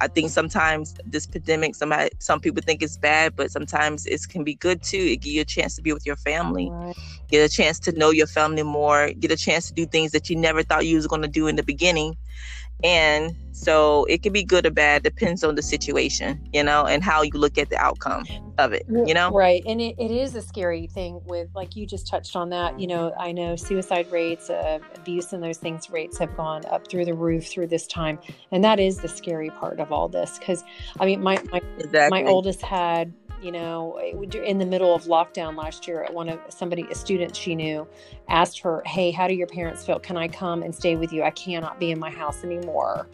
I 0.00 0.08
think 0.08 0.30
sometimes 0.30 0.94
this 1.06 1.26
pandemic, 1.26 1.74
somebody, 1.74 2.10
some 2.18 2.38
people 2.38 2.62
think 2.64 2.82
it's 2.82 2.98
bad, 2.98 3.34
but 3.34 3.50
sometimes 3.50 4.04
it 4.04 4.20
can 4.28 4.44
be 4.44 4.54
good 4.54 4.82
too. 4.82 4.98
It 4.98 5.22
give 5.22 5.32
you 5.32 5.40
a 5.40 5.46
chance 5.46 5.74
to 5.76 5.82
be 5.82 5.92
with 5.92 6.04
your 6.04 6.16
family, 6.16 6.70
get 7.28 7.44
a 7.44 7.48
chance 7.48 7.78
to 7.80 7.92
know 7.92 8.10
your 8.10 8.26
family 8.26 8.62
more, 8.62 9.10
get 9.18 9.30
a 9.30 9.36
chance 9.36 9.68
to 9.68 9.74
do 9.74 9.86
things 9.86 10.12
that 10.12 10.28
you 10.28 10.36
never 10.36 10.62
thought 10.62 10.86
you 10.86 10.96
was 10.96 11.06
going 11.06 11.22
to 11.22 11.28
do 11.28 11.46
in 11.46 11.56
the 11.56 11.62
beginning. 11.62 12.16
And 12.84 13.36
so 13.52 14.04
it 14.06 14.22
can 14.24 14.32
be 14.32 14.42
good 14.42 14.66
or 14.66 14.70
bad, 14.70 15.04
depends 15.04 15.44
on 15.44 15.54
the 15.54 15.62
situation, 15.62 16.40
you 16.52 16.64
know, 16.64 16.84
and 16.84 17.04
how 17.04 17.22
you 17.22 17.30
look 17.34 17.58
at 17.58 17.70
the 17.70 17.76
outcome 17.76 18.24
of 18.58 18.72
it, 18.72 18.84
you 18.88 19.14
know? 19.14 19.30
Right. 19.30 19.62
And 19.66 19.80
it, 19.80 19.94
it 19.98 20.10
is 20.10 20.34
a 20.34 20.42
scary 20.42 20.88
thing 20.88 21.20
with, 21.26 21.48
like 21.54 21.76
you 21.76 21.86
just 21.86 22.08
touched 22.08 22.34
on 22.34 22.50
that, 22.50 22.80
you 22.80 22.88
know, 22.88 23.14
I 23.18 23.30
know 23.30 23.54
suicide 23.54 24.10
rates, 24.10 24.50
uh, 24.50 24.80
abuse 24.96 25.32
and 25.32 25.42
those 25.42 25.58
things 25.58 25.90
rates 25.90 26.18
have 26.18 26.36
gone 26.36 26.64
up 26.66 26.88
through 26.88 27.04
the 27.04 27.14
roof 27.14 27.46
through 27.46 27.68
this 27.68 27.86
time. 27.86 28.18
And 28.50 28.64
that 28.64 28.80
is 28.80 28.96
the 28.98 29.08
scary 29.08 29.50
part 29.50 29.78
of 29.78 29.92
all 29.92 30.08
this. 30.08 30.40
Cause 30.44 30.64
I 30.98 31.06
mean, 31.06 31.22
my, 31.22 31.40
my, 31.52 31.60
exactly. 31.78 32.22
my 32.22 32.28
oldest 32.28 32.62
had 32.62 33.12
you 33.42 33.52
know 33.52 33.98
in 34.32 34.58
the 34.58 34.66
middle 34.66 34.94
of 34.94 35.04
lockdown 35.04 35.56
last 35.56 35.86
year 35.88 36.06
one 36.12 36.28
of 36.28 36.38
somebody 36.48 36.86
a 36.90 36.94
student 36.94 37.34
she 37.34 37.54
knew 37.54 37.86
asked 38.28 38.58
her 38.58 38.82
hey 38.86 39.10
how 39.10 39.26
do 39.26 39.34
your 39.34 39.46
parents 39.46 39.84
feel? 39.84 39.98
Can 39.98 40.16
i 40.16 40.28
come 40.28 40.62
and 40.62 40.74
stay 40.74 40.96
with 40.96 41.12
you? 41.12 41.22
I 41.22 41.30
cannot 41.30 41.78
be 41.78 41.90
in 41.90 41.98
my 41.98 42.10
house 42.10 42.44
anymore. 42.44 43.08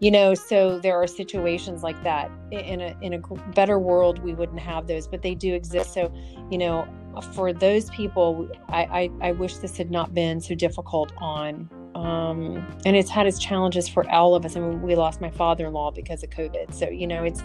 You 0.00 0.10
know 0.10 0.34
so 0.34 0.78
there 0.78 1.00
are 1.00 1.06
situations 1.06 1.82
like 1.82 2.02
that. 2.02 2.30
In 2.50 2.80
a 2.80 2.96
in 3.00 3.14
a 3.14 3.18
better 3.54 3.78
world 3.78 4.22
we 4.22 4.34
wouldn't 4.34 4.60
have 4.60 4.86
those 4.86 5.06
but 5.06 5.22
they 5.22 5.34
do 5.34 5.54
exist. 5.54 5.92
So 5.92 6.12
you 6.50 6.58
know 6.58 6.86
for 7.34 7.52
those 7.52 7.90
people 7.90 8.48
i 8.70 9.10
i, 9.20 9.28
I 9.28 9.32
wish 9.32 9.56
this 9.58 9.76
had 9.76 9.90
not 9.90 10.14
been 10.14 10.40
so 10.40 10.54
difficult 10.54 11.12
on 11.18 11.68
um, 11.94 12.66
and 12.84 12.96
it's 12.96 13.10
had 13.10 13.26
its 13.26 13.38
challenges 13.38 13.88
for 13.88 14.08
all 14.10 14.34
of 14.34 14.44
us. 14.44 14.56
I 14.56 14.60
mean, 14.60 14.80
we 14.82 14.96
lost 14.96 15.20
my 15.20 15.30
father-in-law 15.30 15.90
because 15.90 16.22
of 16.22 16.30
COVID, 16.30 16.72
so 16.72 16.88
you 16.88 17.06
know 17.06 17.22
it's 17.24 17.42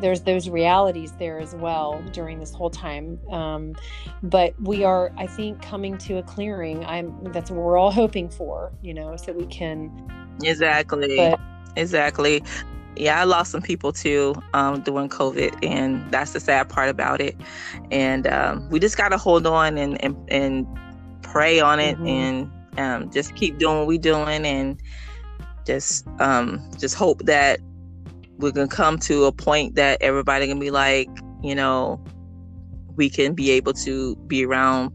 there's 0.00 0.22
those 0.22 0.48
realities 0.48 1.12
there 1.18 1.38
as 1.38 1.54
well 1.54 2.02
during 2.12 2.38
this 2.38 2.52
whole 2.52 2.70
time. 2.70 3.18
Um, 3.30 3.74
but 4.22 4.60
we 4.60 4.84
are, 4.84 5.12
I 5.16 5.26
think, 5.26 5.62
coming 5.62 5.98
to 5.98 6.18
a 6.18 6.22
clearing. 6.22 6.84
I'm 6.84 7.32
that's 7.32 7.50
what 7.50 7.60
we're 7.60 7.78
all 7.78 7.90
hoping 7.90 8.28
for, 8.28 8.72
you 8.82 8.94
know, 8.94 9.16
so 9.16 9.32
we 9.32 9.46
can. 9.46 9.90
Exactly. 10.42 11.16
But, 11.16 11.40
exactly. 11.76 12.42
Yeah, 12.96 13.20
I 13.20 13.24
lost 13.24 13.50
some 13.50 13.60
people 13.60 13.92
too 13.92 14.34
um, 14.54 14.80
during 14.80 15.10
COVID, 15.10 15.58
and 15.62 16.10
that's 16.10 16.32
the 16.32 16.40
sad 16.40 16.68
part 16.68 16.88
about 16.88 17.20
it. 17.20 17.36
And 17.90 18.26
um, 18.26 18.68
we 18.70 18.80
just 18.80 18.96
got 18.96 19.10
to 19.10 19.18
hold 19.18 19.46
on 19.46 19.76
and, 19.76 20.02
and, 20.02 20.16
and 20.28 20.66
pray 21.22 21.60
on 21.60 21.78
it, 21.78 21.96
mm-hmm. 21.96 22.06
and 22.06 22.50
um, 22.78 23.10
just 23.10 23.34
keep 23.36 23.58
doing 23.58 23.78
what 23.78 23.86
we're 23.86 23.98
doing, 23.98 24.46
and 24.46 24.80
just 25.66 26.06
um, 26.20 26.70
just 26.78 26.94
hope 26.94 27.22
that 27.26 27.60
we're 28.38 28.52
gonna 28.52 28.68
come 28.68 28.98
to 29.00 29.24
a 29.24 29.32
point 29.32 29.74
that 29.76 30.00
everybody 30.00 30.46
gonna 30.46 30.60
be 30.60 30.70
like, 30.70 31.08
you 31.42 31.54
know, 31.54 32.02
we 32.96 33.10
can 33.10 33.34
be 33.34 33.50
able 33.50 33.72
to 33.72 34.16
be 34.26 34.44
around 34.44 34.92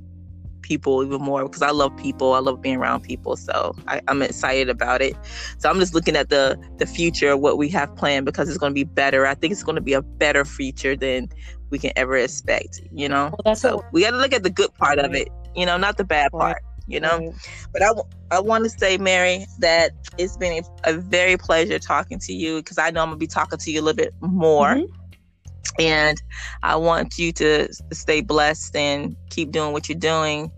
people 0.61 1.03
even 1.03 1.21
more 1.21 1.43
because 1.43 1.61
I 1.61 1.71
love 1.71 1.95
people. 1.97 2.33
I 2.33 2.39
love 2.39 2.61
being 2.61 2.77
around 2.77 3.01
people. 3.01 3.35
So 3.35 3.75
I, 3.87 4.01
am 4.07 4.21
excited 4.21 4.69
about 4.69 5.01
it. 5.01 5.15
So 5.57 5.69
I'm 5.69 5.79
just 5.79 5.93
looking 5.93 6.15
at 6.15 6.29
the 6.29 6.57
the 6.77 6.85
future, 6.85 7.35
what 7.35 7.57
we 7.57 7.69
have 7.69 7.95
planned 7.95 8.25
because 8.25 8.47
it's 8.47 8.57
gonna 8.57 8.73
be 8.73 8.83
better. 8.83 9.25
I 9.25 9.33
think 9.33 9.51
it's 9.51 9.63
gonna 9.63 9.81
be 9.81 9.93
a 9.93 10.01
better 10.01 10.45
future 10.45 10.95
than 10.95 11.29
we 11.69 11.79
can 11.79 11.91
ever 11.95 12.17
expect, 12.17 12.81
you 12.91 13.07
know? 13.07 13.29
Well, 13.31 13.41
that's 13.45 13.61
so 13.61 13.83
we 13.91 14.01
gotta 14.01 14.17
look 14.17 14.33
at 14.33 14.43
the 14.43 14.49
good 14.49 14.73
part 14.75 14.99
of 14.99 15.13
it, 15.13 15.29
you 15.55 15.65
know, 15.65 15.77
not 15.77 15.97
the 15.97 16.03
bad 16.03 16.31
part 16.31 16.61
you 16.91 16.99
know 16.99 17.17
right. 17.19 17.33
but 17.73 17.81
I, 17.81 17.91
I 18.31 18.39
want 18.39 18.63
to 18.63 18.69
say 18.69 18.97
mary 18.97 19.45
that 19.59 19.91
it's 20.17 20.37
been 20.37 20.63
a, 20.85 20.91
a 20.91 20.93
very 20.93 21.37
pleasure 21.37 21.79
talking 21.79 22.19
to 22.19 22.33
you 22.33 22.57
because 22.57 22.77
i 22.77 22.89
know 22.89 23.01
i'm 23.01 23.09
gonna 23.09 23.17
be 23.17 23.27
talking 23.27 23.59
to 23.59 23.71
you 23.71 23.81
a 23.81 23.83
little 23.83 23.97
bit 23.97 24.13
more 24.21 24.75
mm-hmm. 24.75 25.81
and 25.81 26.21
i 26.63 26.75
want 26.75 27.17
you 27.17 27.31
to 27.33 27.71
stay 27.91 28.21
blessed 28.21 28.75
and 28.75 29.15
keep 29.29 29.51
doing 29.51 29.73
what 29.73 29.89
you're 29.89 29.97
doing 29.97 30.51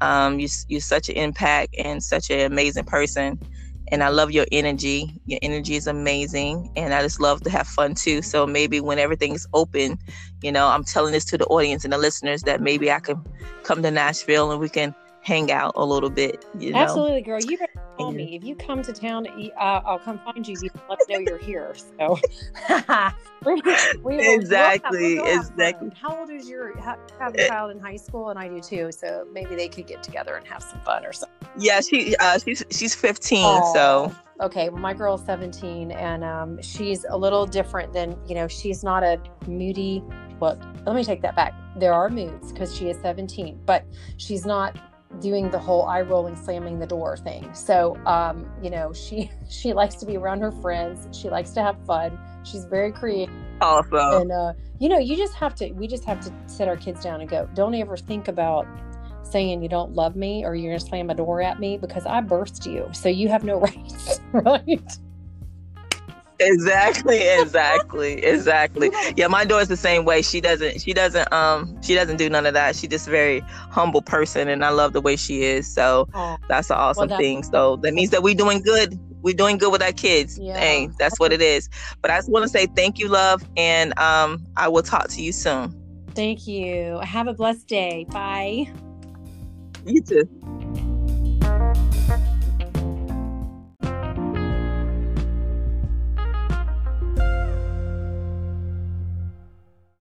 um, 0.00 0.38
you, 0.38 0.46
you're 0.68 0.80
such 0.80 1.08
an 1.08 1.16
impact 1.16 1.74
and 1.76 2.04
such 2.04 2.30
an 2.30 2.40
amazing 2.52 2.84
person 2.84 3.36
and 3.90 4.02
I 4.02 4.08
love 4.08 4.30
your 4.30 4.46
energy. 4.52 5.20
Your 5.26 5.38
energy 5.42 5.74
is 5.74 5.86
amazing, 5.86 6.70
and 6.76 6.92
I 6.92 7.02
just 7.02 7.20
love 7.20 7.42
to 7.42 7.50
have 7.50 7.66
fun 7.66 7.94
too. 7.94 8.22
So 8.22 8.46
maybe 8.46 8.80
when 8.80 8.98
everything's 8.98 9.46
open, 9.54 9.98
you 10.42 10.52
know, 10.52 10.68
I'm 10.68 10.84
telling 10.84 11.12
this 11.12 11.24
to 11.26 11.38
the 11.38 11.46
audience 11.46 11.84
and 11.84 11.92
the 11.92 11.98
listeners 11.98 12.42
that 12.42 12.60
maybe 12.60 12.90
I 12.90 13.00
can 13.00 13.22
come 13.62 13.82
to 13.82 13.90
Nashville 13.90 14.50
and 14.50 14.60
we 14.60 14.68
can 14.68 14.94
hang 15.28 15.52
out 15.52 15.72
a 15.76 15.84
little 15.84 16.08
bit. 16.08 16.46
You 16.58 16.72
know? 16.72 16.78
Absolutely, 16.78 17.20
girl. 17.20 17.38
You 17.38 17.58
better 17.58 17.72
call 17.98 18.12
me 18.12 18.34
if 18.34 18.42
you 18.42 18.56
come 18.56 18.82
to 18.82 18.94
town. 18.94 19.26
Uh, 19.26 19.60
I'll 19.60 19.98
come 19.98 20.18
find 20.20 20.48
you. 20.48 20.56
You 20.62 20.70
let 20.88 20.98
me 21.06 21.14
know 21.14 21.20
you're 21.20 21.38
here. 21.38 21.74
So 21.98 22.18
we, 23.44 23.62
we 24.02 24.34
exactly, 24.34 25.16
we'll 25.16 25.38
exactly. 25.38 25.92
How 26.00 26.18
old 26.18 26.30
is 26.30 26.48
your 26.48 26.76
have 26.78 27.34
a 27.34 27.46
child 27.46 27.72
in 27.72 27.78
high 27.78 27.96
school, 27.96 28.30
and 28.30 28.38
I 28.38 28.48
do 28.48 28.60
too. 28.60 28.90
So 28.90 29.26
maybe 29.30 29.54
they 29.54 29.68
could 29.68 29.86
get 29.86 30.02
together 30.02 30.34
and 30.34 30.46
have 30.48 30.62
some 30.62 30.80
fun 30.80 31.04
or 31.04 31.12
something. 31.12 31.36
Yeah, 31.58 31.80
she 31.80 32.16
uh, 32.16 32.38
she's 32.38 32.64
she's 32.70 32.94
15. 32.94 33.44
Aww. 33.44 33.72
So 33.74 34.14
okay 34.40 34.68
well 34.68 34.80
my 34.80 34.94
girl's 34.94 35.24
17 35.26 35.90
and 35.90 36.22
um, 36.22 36.62
she's 36.62 37.04
a 37.10 37.18
little 37.18 37.44
different 37.44 37.92
than 37.92 38.16
you 38.24 38.36
know 38.36 38.46
she's 38.46 38.84
not 38.84 39.02
a 39.02 39.20
moody 39.48 40.00
well 40.38 40.56
let 40.86 40.94
me 40.94 41.02
take 41.02 41.22
that 41.22 41.34
back 41.34 41.52
there 41.76 41.92
are 41.92 42.08
moods 42.08 42.52
because 42.52 42.72
she 42.72 42.88
is 42.88 42.96
17 43.02 43.58
but 43.66 43.84
she's 44.16 44.46
not 44.46 44.78
doing 45.20 45.50
the 45.50 45.58
whole 45.58 45.86
eye 45.86 46.02
rolling 46.02 46.36
slamming 46.36 46.78
the 46.78 46.86
door 46.86 47.16
thing. 47.16 47.52
So 47.54 47.96
um, 48.06 48.46
you 48.62 48.70
know 48.70 48.92
she 48.92 49.30
she 49.48 49.72
likes 49.72 49.96
to 49.96 50.06
be 50.06 50.16
around 50.16 50.40
her 50.40 50.52
friends. 50.52 51.16
She 51.16 51.28
likes 51.28 51.50
to 51.52 51.62
have 51.62 51.84
fun. 51.86 52.18
She's 52.44 52.64
very 52.64 52.92
creative. 52.92 53.34
Awesome. 53.60 54.22
And 54.22 54.32
uh, 54.32 54.52
you 54.78 54.88
know 54.88 54.98
you 54.98 55.16
just 55.16 55.34
have 55.34 55.54
to 55.56 55.72
we 55.72 55.86
just 55.86 56.04
have 56.04 56.20
to 56.20 56.32
sit 56.46 56.68
our 56.68 56.76
kids 56.76 57.02
down 57.02 57.20
and 57.20 57.28
go 57.28 57.48
don't 57.54 57.74
ever 57.74 57.96
think 57.96 58.28
about 58.28 58.66
saying 59.22 59.62
you 59.62 59.68
don't 59.68 59.92
love 59.92 60.16
me 60.16 60.44
or 60.44 60.54
you're 60.54 60.72
gonna 60.72 60.80
slam 60.80 61.10
a 61.10 61.14
door 61.14 61.42
at 61.42 61.60
me 61.60 61.76
because 61.76 62.06
i 62.06 62.20
birthed 62.20 62.66
you. 62.66 62.88
So 62.92 63.08
you 63.08 63.28
have 63.28 63.44
no 63.44 63.60
rights 63.60 64.20
right 64.32 64.98
exactly 66.40 67.20
exactly 67.20 68.24
exactly. 68.24 68.90
Yeah 69.16 69.26
my 69.28 69.44
daughter's 69.44 69.68
the 69.68 69.76
same 69.76 70.04
way. 70.04 70.22
She 70.22 70.40
doesn't 70.40 70.80
she 70.80 70.92
doesn't 70.92 71.32
um 71.32 71.80
she 71.82 71.94
doesn't 71.94 72.16
do 72.16 72.30
none 72.30 72.46
of 72.46 72.54
that. 72.54 72.76
She's 72.76 72.90
just 72.90 73.08
a 73.08 73.10
very 73.10 73.40
humble 73.70 74.02
person 74.02 74.48
and 74.48 74.64
i 74.64 74.70
love 74.70 74.92
the 74.92 75.00
way 75.00 75.16
she 75.16 75.42
is. 75.42 75.66
So 75.66 76.08
oh. 76.14 76.36
that's 76.48 76.70
an 76.70 76.76
awesome 76.76 77.08
well, 77.08 77.18
thing. 77.18 77.42
So 77.42 77.76
that 77.76 77.94
means 77.94 78.10
that 78.10 78.22
we're 78.22 78.34
doing 78.34 78.62
good. 78.62 78.98
We're 79.22 79.34
doing 79.34 79.58
good 79.58 79.72
with 79.72 79.82
our 79.82 79.92
kids. 79.92 80.38
Yeah. 80.38 80.58
hey 80.58 80.88
that's 80.98 81.18
what 81.18 81.32
it 81.32 81.42
is. 81.42 81.68
But 82.02 82.10
i 82.10 82.18
just 82.18 82.30
want 82.30 82.44
to 82.44 82.48
say 82.48 82.66
thank 82.66 82.98
you 82.98 83.08
love 83.08 83.42
and 83.56 83.98
um 83.98 84.46
i 84.56 84.68
will 84.68 84.82
talk 84.82 85.08
to 85.08 85.22
you 85.22 85.32
soon. 85.32 85.74
Thank 86.14 86.46
you. 86.46 86.98
Have 87.00 87.28
a 87.28 87.34
blessed 87.34 87.68
day. 87.68 88.06
Bye. 88.10 88.72
You 89.86 90.02
too 90.02 90.87